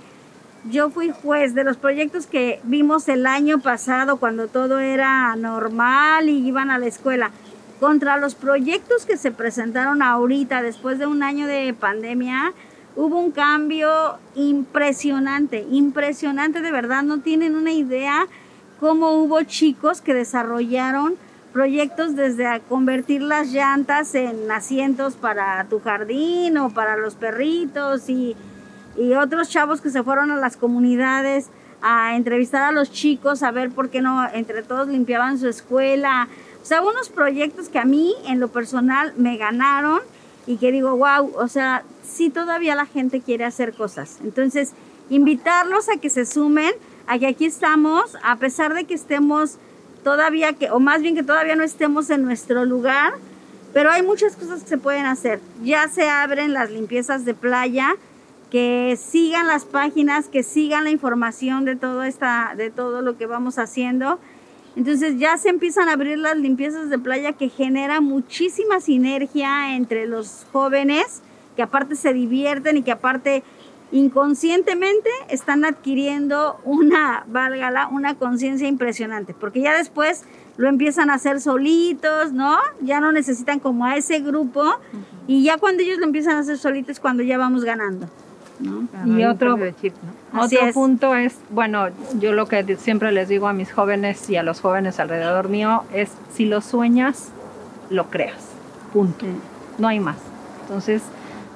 yo 0.70 0.90
fui 0.90 1.12
juez, 1.12 1.54
de 1.54 1.66
los 1.66 1.76
proyectos 1.76 2.26
que 2.26 2.62
vimos 2.64 3.10
el 3.10 3.26
año 3.26 3.60
pasado 3.60 4.16
cuando 4.16 4.48
todo 4.48 4.80
era 4.80 5.36
normal 5.36 6.30
y 6.30 6.48
iban 6.48 6.72
a 6.72 6.78
la 6.78 6.86
escuela, 6.86 7.32
contra 7.82 8.18
los 8.18 8.34
proyectos 8.34 9.06
que 9.06 9.18
se 9.18 9.32
presentaron 9.32 10.02
ahorita 10.02 10.62
después 10.62 11.00
de 11.00 11.06
un 11.06 11.22
año 11.22 11.48
de 11.48 11.74
pandemia, 11.74 12.54
hubo 12.96 13.20
un 13.20 13.32
cambio 13.32 14.18
impresionante, 14.36 15.66
impresionante 15.72 16.62
de 16.62 16.72
verdad. 16.72 17.04
No 17.04 17.20
tienen 17.20 17.56
una 17.56 17.72
idea 17.72 18.28
cómo 18.80 19.12
hubo 19.12 19.42
chicos 19.44 20.02
que 20.02 20.14
desarrollaron 20.14 21.16
proyectos 21.54 22.16
desde 22.16 22.62
convertir 22.68 23.22
las 23.22 23.52
llantas 23.52 24.16
en 24.16 24.52
asientos 24.52 25.16
para 25.16 25.64
tu 25.66 25.80
jardín 25.80 26.58
o 26.58 26.72
para 26.72 26.98
los 26.98 27.14
perritos 27.16 28.10
y, 28.10 28.36
y 28.98 29.14
otros 29.14 29.50
chavos 29.50 29.80
que 29.80 29.92
se 29.92 30.04
fueron 30.04 30.32
a 30.32 30.38
las 30.38 30.58
comunidades 30.58 31.50
a 31.84 32.16
entrevistar 32.16 32.64
a 32.64 32.72
los 32.72 32.92
chicos, 32.92 33.44
a 33.44 33.52
ver 33.52 33.70
por 33.70 33.90
qué 33.90 34.02
no 34.02 34.28
entre 34.34 34.64
todos 34.64 34.88
limpiaban 34.88 35.38
su 35.38 35.48
escuela. 35.48 36.28
O 36.62 36.66
sea, 36.66 36.82
unos 36.82 37.10
proyectos 37.10 37.70
que 37.70 37.78
a 37.78 37.86
mí 37.86 38.16
en 38.26 38.40
lo 38.40 38.48
personal 38.48 39.14
me 39.18 39.38
ganaron 39.38 40.00
y 40.48 40.58
que 40.58 40.72
digo, 40.72 40.96
wow, 40.96 41.34
o 41.36 41.48
sea, 41.48 41.84
sí 42.04 42.30
todavía 42.30 42.76
la 42.76 42.86
gente 42.86 43.22
quiere 43.22 43.46
hacer 43.46 43.74
cosas. 43.74 44.20
Entonces, 44.24 44.74
invitarlos 45.10 45.90
a 45.90 45.98
que 46.00 46.10
se 46.10 46.26
sumen, 46.26 46.72
a 47.08 47.18
que 47.20 47.28
aquí 47.28 47.46
estamos, 47.46 48.18
a 48.24 48.38
pesar 48.38 48.74
de 48.74 48.86
que 48.86 48.94
estemos 48.94 49.58
todavía, 50.04 50.54
que, 50.54 50.70
o 50.72 50.80
más 50.80 51.02
bien 51.02 51.16
que 51.16 51.24
todavía 51.24 51.56
no 51.56 51.64
estemos 51.64 52.10
en 52.10 52.24
nuestro 52.24 52.66
lugar, 52.66 53.14
pero 53.74 53.92
hay 53.92 54.04
muchas 54.04 54.36
cosas 54.36 54.62
que 54.64 54.70
se 54.70 54.78
pueden 54.78 55.06
hacer. 55.06 55.40
Ya 55.64 55.88
se 55.88 56.08
abren 56.08 56.54
las 56.54 56.70
limpiezas 56.70 57.26
de 57.26 57.34
playa, 57.34 57.96
que 58.52 59.00
sigan 59.04 59.48
las 59.48 59.66
páginas, 59.66 60.28
que 60.28 60.44
sigan 60.44 60.84
la 60.84 60.92
información 60.92 61.66
de 61.66 61.76
todo, 61.76 62.04
esta, 62.04 62.54
de 62.56 62.70
todo 62.70 63.02
lo 63.02 63.18
que 63.18 63.26
vamos 63.26 63.58
haciendo. 63.58 64.20
Entonces 64.76 65.18
ya 65.18 65.38
se 65.38 65.50
empiezan 65.50 65.90
a 65.90 65.94
abrir 65.94 66.20
las 66.20 66.38
limpiezas 66.38 66.92
de 66.92 67.00
playa 67.00 67.34
que 67.34 67.50
genera 67.50 68.00
muchísima 68.00 68.80
sinergia 68.80 69.76
entre 69.76 70.06
los 70.06 70.46
jóvenes, 70.52 71.24
que 71.56 71.64
aparte 71.64 71.96
se 71.96 72.14
divierten 72.14 72.78
y 72.78 72.84
que 72.84 72.92
aparte 72.92 73.44
inconscientemente 73.92 75.10
están 75.30 75.66
adquiriendo 75.66 76.60
una, 76.64 77.26
válgala, 77.28 77.88
una 77.88 78.16
conciencia 78.16 78.68
impresionante, 78.68 79.36
porque 79.40 79.62
ya 79.62 79.78
después 79.78 80.24
lo 80.58 80.68
empiezan 80.68 81.10
a 81.10 81.16
hacer 81.16 81.40
solitos, 81.42 82.32
¿no? 82.32 82.58
Ya 82.82 83.00
no 83.00 83.12
necesitan 83.12 83.60
como 83.60 83.86
a 83.86 83.96
ese 83.96 84.20
grupo 84.20 84.64
y 85.28 85.44
ya 85.44 85.58
cuando 85.58 85.84
ellos 85.84 86.00
lo 86.00 86.06
empiezan 86.06 86.38
a 86.38 86.40
hacer 86.40 86.58
solitos 86.58 86.92
es 86.92 87.00
cuando 87.00 87.24
ya 87.24 87.38
vamos 87.38 87.64
ganando. 87.64 88.08
Y 89.06 89.24
otro, 89.26 89.56
otro 89.56 90.74
punto 90.74 91.16
es, 91.16 91.36
bueno, 91.50 91.88
yo 92.20 92.34
lo 92.34 92.48
que 92.48 92.78
siempre 92.78 93.12
les 93.12 93.28
digo 93.28 93.48
a 93.48 93.54
mis 93.54 93.72
jóvenes 93.72 94.30
y 94.30 94.38
a 94.38 94.44
los 94.44 94.62
jóvenes 94.62 95.00
alrededor 95.00 95.50
mío 95.50 95.84
es, 95.94 96.12
si 96.34 96.46
lo 96.46 96.62
sueñas, 96.62 97.30
lo 97.90 98.10
creas. 98.10 98.50
Punto. 98.94 99.26
No 99.78 99.88
hay 99.88 100.00
más. 100.00 100.18
Entonces, 100.62 101.02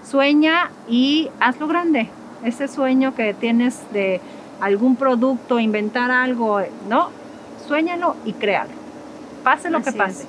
sueña 0.10 0.72
y 0.88 1.30
hazlo 1.40 1.68
grande. 1.68 2.10
Ese 2.44 2.68
sueño 2.68 3.16
que 3.16 3.34
tienes 3.34 3.80
de 3.92 4.22
algún 4.62 4.96
producto, 4.96 5.60
inventar 5.60 6.12
algo, 6.12 6.62
¿no? 6.88 7.10
Suéñalo 7.68 8.16
y 8.26 8.34
créalo. 8.34 8.72
Pase 9.44 9.70
lo 9.70 9.82
que 9.82 9.92
pase. 9.92 10.26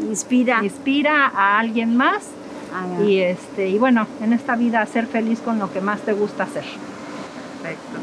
Inspira. 0.00 0.60
Inspira 0.62 1.26
a 1.26 1.58
alguien 1.58 1.96
más 1.96 2.28
Ah, 2.72 3.02
y 3.02 3.18
este 3.18 3.68
y 3.68 3.78
bueno, 3.78 4.06
en 4.20 4.32
esta 4.32 4.56
vida 4.56 4.84
ser 4.86 5.06
feliz 5.06 5.40
con 5.40 5.58
lo 5.58 5.72
que 5.72 5.80
más 5.80 6.00
te 6.00 6.12
gusta 6.12 6.44
hacer. 6.44 6.64
Perfecto. 7.62 7.98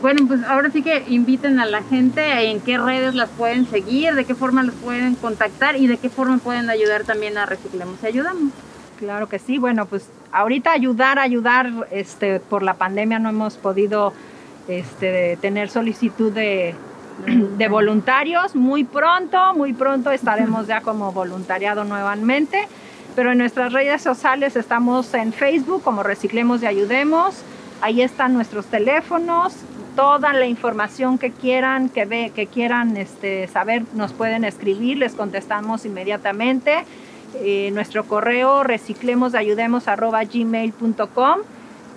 Bueno, 0.00 0.26
pues 0.26 0.42
ahora 0.44 0.70
sí 0.70 0.82
que 0.82 1.04
inviten 1.08 1.60
a 1.60 1.66
la 1.66 1.82
gente 1.82 2.50
en 2.50 2.60
qué 2.60 2.78
redes 2.78 3.14
las 3.14 3.28
pueden 3.30 3.68
seguir, 3.68 4.14
de 4.14 4.24
qué 4.24 4.34
forma 4.34 4.62
las 4.62 4.74
pueden 4.76 5.14
contactar 5.14 5.76
y 5.76 5.86
de 5.86 5.98
qué 5.98 6.08
forma 6.08 6.38
pueden 6.38 6.70
ayudar 6.70 7.04
también 7.04 7.36
a 7.36 7.44
Reciclemos 7.44 7.96
y 8.02 8.06
Ayudamos. 8.06 8.52
Claro 9.00 9.30
que 9.30 9.38
sí, 9.38 9.56
bueno, 9.56 9.86
pues 9.86 10.10
ahorita 10.30 10.72
ayudar, 10.72 11.18
ayudar, 11.18 11.88
este, 11.90 12.38
por 12.38 12.62
la 12.62 12.74
pandemia 12.74 13.18
no 13.18 13.30
hemos 13.30 13.56
podido 13.56 14.12
este, 14.68 15.38
tener 15.38 15.70
solicitud 15.70 16.30
de, 16.30 16.74
voluntarios. 17.70 18.54
Muy 18.54 18.84
pronto, 18.84 19.54
muy 19.54 19.72
pronto 19.72 20.10
estaremos 20.10 20.66
ya 20.66 20.82
como 20.82 21.12
voluntariado 21.12 21.84
nuevamente. 21.84 22.68
Pero 23.16 23.32
en 23.32 23.38
nuestras 23.38 23.72
redes 23.72 24.02
sociales 24.02 24.54
estamos 24.54 25.14
en 25.14 25.32
Facebook 25.32 25.82
como 25.82 26.02
Reciclemos 26.02 26.62
y 26.62 26.66
Ayudemos, 26.66 27.42
Ahí 27.82 28.02
están 28.02 28.34
nuestros 28.34 28.66
teléfonos, 28.66 29.54
toda 29.96 30.34
la 30.34 30.44
información 30.44 31.16
que 31.16 31.30
quieran, 31.30 31.88
que, 31.88 32.04
ve, 32.04 32.30
que 32.34 32.46
quieran 32.46 32.98
este, 32.98 33.48
saber, 33.48 33.84
nos 33.94 34.12
pueden 34.12 34.44
escribir, 34.44 34.98
les 34.98 35.14
contestamos 35.14 35.86
inmediatamente. 35.86 36.84
Eh, 37.36 37.70
nuestro 37.72 38.04
correo 38.04 38.64
reciclemosayudemos.gmail.com 38.64 41.38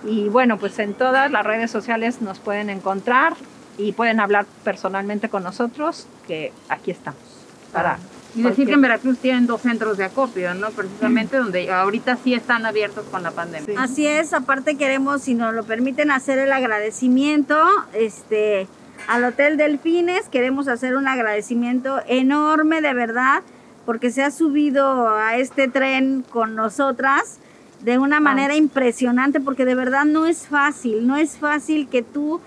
y 0.06 0.28
bueno, 0.28 0.58
pues 0.58 0.78
en 0.78 0.94
todas 0.94 1.30
las 1.30 1.44
redes 1.44 1.70
sociales 1.70 2.22
nos 2.22 2.38
pueden 2.38 2.70
encontrar 2.70 3.34
y 3.78 3.92
pueden 3.92 4.20
hablar 4.20 4.46
personalmente 4.62 5.28
con 5.28 5.42
nosotros, 5.42 6.06
que 6.26 6.52
aquí 6.68 6.90
estamos 6.90 7.20
para... 7.72 7.98
Y 8.36 8.42
decir 8.42 8.66
que 8.66 8.72
en 8.72 8.80
Veracruz 8.80 9.18
tienen 9.18 9.46
dos 9.46 9.60
centros 9.60 9.96
de 9.96 10.04
acopio, 10.04 10.54
¿no? 10.54 10.70
Precisamente 10.70 11.36
donde 11.36 11.72
ahorita 11.72 12.16
sí 12.16 12.34
están 12.34 12.66
abiertos 12.66 13.04
con 13.08 13.22
la 13.22 13.30
pandemia. 13.30 13.80
Así 13.80 14.08
es, 14.08 14.32
aparte 14.32 14.76
queremos, 14.76 15.22
si 15.22 15.34
nos 15.34 15.54
lo 15.54 15.62
permiten, 15.62 16.10
hacer 16.10 16.40
el 16.40 16.52
agradecimiento 16.52 17.56
este, 17.92 18.66
al 19.06 19.22
Hotel 19.22 19.56
Delfines. 19.56 20.28
Queremos 20.30 20.66
hacer 20.66 20.96
un 20.96 21.06
agradecimiento 21.06 22.00
enorme, 22.08 22.80
de 22.80 22.92
verdad, 22.92 23.44
porque 23.84 24.10
se 24.10 24.22
ha 24.22 24.30
subido 24.30 25.08
a 25.08 25.36
este 25.36 25.68
tren 25.68 26.24
con 26.30 26.54
nosotras 26.54 27.38
de 27.80 27.98
una 27.98 28.18
manera 28.18 28.56
impresionante, 28.56 29.40
porque 29.40 29.64
de 29.64 29.74
verdad 29.74 30.06
no 30.06 30.24
es 30.26 30.46
fácil, 30.46 31.06
no 31.06 31.16
es 31.16 31.36
fácil 31.36 31.88
que 31.88 32.02
tú 32.02 32.40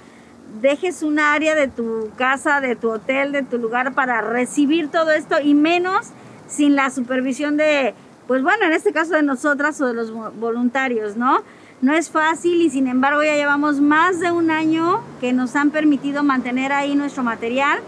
dejes 0.61 1.03
un 1.03 1.19
área 1.19 1.53
de 1.53 1.67
tu 1.67 2.09
casa, 2.17 2.59
de 2.59 2.75
tu 2.75 2.89
hotel, 2.89 3.31
de 3.31 3.43
tu 3.43 3.57
lugar 3.57 3.93
para 3.93 4.21
recibir 4.21 4.89
todo 4.89 5.11
esto 5.11 5.35
y 5.43 5.53
menos 5.53 6.07
sin 6.47 6.75
la 6.75 6.89
supervisión 6.89 7.57
de, 7.57 7.93
pues 8.27 8.41
bueno, 8.41 8.65
en 8.65 8.73
este 8.73 8.91
caso 8.91 9.13
de 9.13 9.23
nosotras 9.23 9.79
o 9.81 9.87
de 9.87 9.93
los 9.93 10.11
voluntarios, 10.39 11.17
¿no? 11.17 11.43
No 11.81 11.93
es 11.93 12.09
fácil 12.09 12.61
y 12.61 12.71
sin 12.71 12.87
embargo 12.87 13.23
ya 13.23 13.35
llevamos 13.35 13.79
más 13.79 14.19
de 14.19 14.31
un 14.31 14.49
año 14.49 15.01
que 15.21 15.33
nos 15.33 15.55
han 15.55 15.69
permitido 15.69 16.23
mantener 16.23 16.73
ahí 16.73 16.95
nuestro 16.95 17.21
material. 17.21 17.79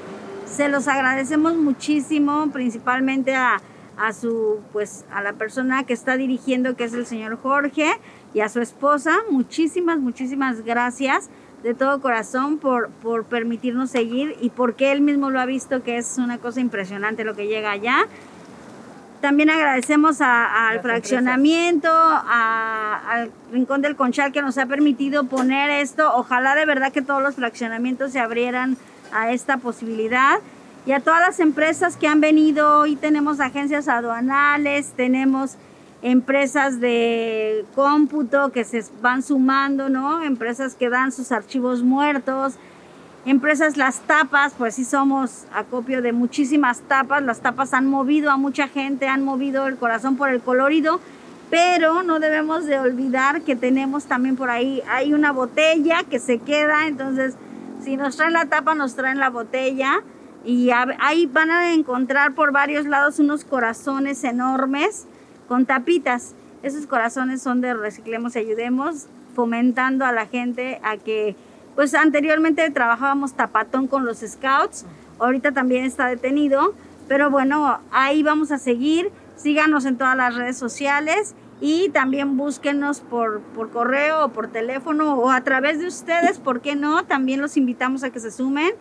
Se 0.51 0.67
los 0.67 0.87
agradecemos 0.87 1.55
muchísimo, 1.55 2.49
principalmente 2.51 3.35
a, 3.35 3.61
a 3.97 4.13
su, 4.13 4.59
pues, 4.73 5.05
a 5.11 5.21
la 5.21 5.33
persona 5.33 5.83
que 5.83 5.93
está 5.93 6.17
dirigiendo, 6.17 6.75
que 6.75 6.83
es 6.83 6.93
el 6.93 7.05
señor 7.05 7.37
Jorge, 7.41 7.89
y 8.33 8.41
a 8.41 8.49
su 8.49 8.59
esposa. 8.59 9.17
Muchísimas, 9.29 9.99
muchísimas 9.99 10.63
gracias 10.63 11.29
de 11.63 11.73
todo 11.73 12.01
corazón 12.01 12.57
por, 12.57 12.89
por 12.89 13.25
permitirnos 13.25 13.91
seguir 13.91 14.35
y 14.41 14.49
porque 14.49 14.91
él 14.91 15.01
mismo 15.01 15.29
lo 15.29 15.39
ha 15.41 15.45
visto 15.45 15.83
que 15.83 15.97
es 15.97 16.17
una 16.17 16.37
cosa 16.37 16.61
impresionante 16.61 17.23
lo 17.23 17.35
que 17.35 17.47
llega 17.47 17.71
allá. 17.71 18.07
También 19.21 19.49
agradecemos 19.49 20.21
al 20.21 20.79
fraccionamiento, 20.81 21.91
al 21.91 23.29
Rincón 23.51 23.81
del 23.81 23.97
Conchal 23.97 24.31
que 24.31 24.41
nos 24.41 24.57
ha 24.57 24.65
permitido 24.65 25.25
poner 25.25 25.69
esto. 25.69 26.09
Ojalá 26.15 26.55
de 26.55 26.65
verdad 26.65 26.93
que 26.93 27.01
todos 27.01 27.21
los 27.21 27.35
fraccionamientos 27.35 28.13
se 28.13 28.19
abrieran 28.21 28.77
a 29.11 29.31
esta 29.31 29.57
posibilidad. 29.57 30.39
Y 30.85 30.91
a 30.91 31.01
todas 31.01 31.21
las 31.21 31.39
empresas 31.39 31.97
que 31.97 32.07
han 32.07 32.21
venido, 32.21 32.79
hoy 32.79 32.95
tenemos 32.95 33.39
agencias 33.39 33.87
aduanales, 33.87 34.93
tenemos 34.95 35.57
empresas 36.01 36.79
de 36.79 37.65
cómputo 37.75 38.51
que 38.51 38.63
se 38.63 38.83
van 39.01 39.21
sumando, 39.21 39.89
¿no? 39.89 40.23
Empresas 40.23 40.75
que 40.75 40.89
dan 40.89 41.11
sus 41.11 41.31
archivos 41.31 41.83
muertos, 41.83 42.55
empresas 43.25 43.75
las 43.77 43.99
tapas, 44.01 44.53
pues 44.57 44.75
sí 44.75 44.85
somos 44.85 45.45
acopio 45.53 46.01
de 46.01 46.13
muchísimas 46.13 46.79
tapas, 46.81 47.21
las 47.23 47.41
tapas 47.41 47.73
han 47.73 47.85
movido 47.85 48.31
a 48.31 48.37
mucha 48.37 48.67
gente, 48.67 49.07
han 49.07 49.23
movido 49.23 49.67
el 49.67 49.75
corazón 49.75 50.15
por 50.15 50.29
el 50.29 50.39
colorido, 50.39 51.01
pero 51.49 52.03
no 52.03 52.19
debemos 52.19 52.65
de 52.65 52.79
olvidar 52.79 53.41
que 53.41 53.55
tenemos 53.55 54.05
también 54.05 54.35
por 54.35 54.49
ahí, 54.49 54.81
hay 54.87 55.13
una 55.13 55.31
botella 55.31 56.03
que 56.09 56.19
se 56.19 56.39
queda, 56.39 56.87
entonces 56.87 57.35
si 57.83 57.97
nos 57.97 58.17
traen 58.17 58.33
la 58.33 58.45
tapa, 58.45 58.75
nos 58.75 58.95
traen 58.95 59.19
la 59.19 59.29
botella 59.29 60.01
y 60.43 60.69
ahí 60.71 61.25
van 61.25 61.51
a 61.51 61.73
encontrar 61.73 62.33
por 62.33 62.51
varios 62.51 62.85
lados 62.85 63.19
unos 63.19 63.43
corazones 63.43 64.23
enormes 64.23 65.05
con 65.47 65.65
tapitas. 65.65 66.35
Esos 66.63 66.87
corazones 66.87 67.41
son 67.41 67.61
de 67.61 67.73
Reciclemos 67.73 68.35
y 68.35 68.39
Ayudemos, 68.39 69.07
fomentando 69.35 70.05
a 70.05 70.11
la 70.11 70.25
gente 70.25 70.79
a 70.83 70.97
que, 70.97 71.35
pues 71.75 71.93
anteriormente 71.93 72.69
trabajábamos 72.71 73.33
tapatón 73.33 73.87
con 73.87 74.05
los 74.05 74.19
scouts, 74.19 74.85
ahorita 75.19 75.53
también 75.53 75.85
está 75.85 76.07
detenido, 76.07 76.73
pero 77.07 77.29
bueno, 77.29 77.79
ahí 77.91 78.23
vamos 78.23 78.51
a 78.51 78.57
seguir, 78.57 79.11
síganos 79.35 79.85
en 79.85 79.97
todas 79.97 80.17
las 80.17 80.35
redes 80.35 80.57
sociales 80.57 81.33
y 81.61 81.89
también 81.89 82.37
búsquenos 82.37 83.01
por, 83.01 83.41
por 83.41 83.69
correo 83.69 84.25
o 84.25 84.29
por 84.29 84.47
teléfono 84.47 85.15
o 85.15 85.29
a 85.29 85.41
través 85.41 85.79
de 85.79 85.87
ustedes, 85.87 86.39
¿por 86.39 86.61
qué 86.61 86.75
no? 86.75 87.03
También 87.05 87.41
los 87.41 87.57
invitamos 87.57 88.03
a 88.03 88.09
que 88.09 88.19
se 88.19 88.31
sumen 88.31 88.71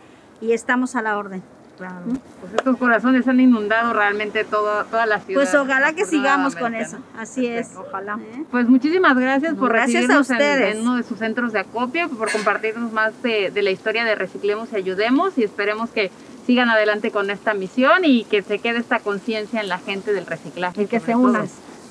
y 0.41 0.53
estamos 0.53 0.95
a 0.95 1.03
la 1.03 1.19
orden. 1.19 1.43
Claro. 1.79 2.03
Pues 2.41 2.55
estos 2.55 2.77
corazones 2.77 3.29
han 3.29 3.39
inundado 3.39 3.93
realmente 3.93 4.43
todo, 4.43 4.85
toda 4.87 5.07
la 5.07 5.21
ciudad. 5.21 5.43
Pues 5.43 5.55
ojalá 5.55 5.93
que 5.93 6.05
sigamos 6.07 6.57
con 6.57 6.75
eso. 6.75 6.99
Así 7.17 7.47
es. 7.47 7.71
Ojalá. 7.77 8.19
¿Eh? 8.21 8.45
Pues 8.51 8.69
muchísimas 8.69 9.17
gracias 9.17 9.55
por 9.55 9.71
recibirnos 9.71 10.29
En, 10.31 10.81
uno 10.81 10.97
de 10.97 11.05
sus 11.05 11.19
centros 11.19 11.53
de 11.53 11.61
acopio, 11.61 12.09
por 12.09 12.33
compartirnos 12.33 12.93
más 12.93 13.23
de, 13.23 13.53
la 13.55 13.71
historia 13.71 14.05
de 14.05 14.17
Reciclemos 14.17 14.73
y 14.73 14.77
Ayudemos 14.77 15.39
y 15.39 15.45
esperemos 15.45 15.91
que 15.91 16.11
sigan 16.47 16.69
adelante 16.69 17.13
con 17.13 17.31
esta 17.31 17.55
misión 17.55 18.05
y 18.05 18.25
que 18.25 18.43
se 18.43 18.59
quede 18.59 18.79
esta 18.79 18.99
conciencia 18.99 19.61
en 19.61 19.69
la 19.69 19.79
gente 19.79 20.13
del 20.13 20.27
reciclaje. 20.27 20.83
Y 20.83 20.87
que 20.87 20.99
se 20.99 21.15
unan. 21.15 21.49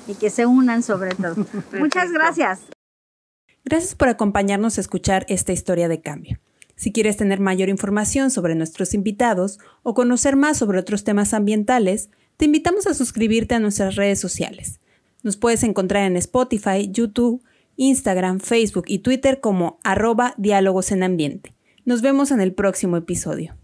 Y 0.08 0.14
que 0.14 0.30
se 0.30 0.46
unan 0.46 0.82
sobre 0.82 1.14
todo. 1.14 1.36
Muchas 1.78 2.10
gracias. 2.10 2.62
Gracias 3.64 3.94
por 3.94 4.08
acompañarnos 4.08 4.78
a 4.78 4.80
escuchar 4.80 5.26
esta 5.28 5.52
historia 5.52 5.88
de 5.88 6.00
cambio. 6.00 6.40
Si 6.74 6.92
quieres 6.92 7.16
tener 7.16 7.40
mayor 7.40 7.68
información 7.68 8.30
sobre 8.30 8.54
nuestros 8.54 8.94
invitados 8.94 9.58
o 9.82 9.94
conocer 9.94 10.36
más 10.36 10.56
sobre 10.56 10.78
otros 10.78 11.04
temas 11.04 11.34
ambientales, 11.34 12.08
te 12.38 12.46
invitamos 12.46 12.86
a 12.86 12.94
suscribirte 12.94 13.56
a 13.56 13.60
nuestras 13.60 13.96
redes 13.96 14.20
sociales. 14.20 14.80
Nos 15.22 15.36
puedes 15.36 15.64
encontrar 15.64 16.04
en 16.04 16.16
Spotify, 16.16 16.88
YouTube, 16.90 17.42
Instagram, 17.76 18.40
Facebook 18.40 18.84
y 18.86 19.00
Twitter 19.00 19.40
como 19.40 19.80
arroba 19.82 20.34
diálogos 20.38 20.92
en 20.92 21.02
ambiente. 21.02 21.52
Nos 21.84 22.00
vemos 22.00 22.30
en 22.30 22.40
el 22.40 22.54
próximo 22.54 22.96
episodio. 22.96 23.57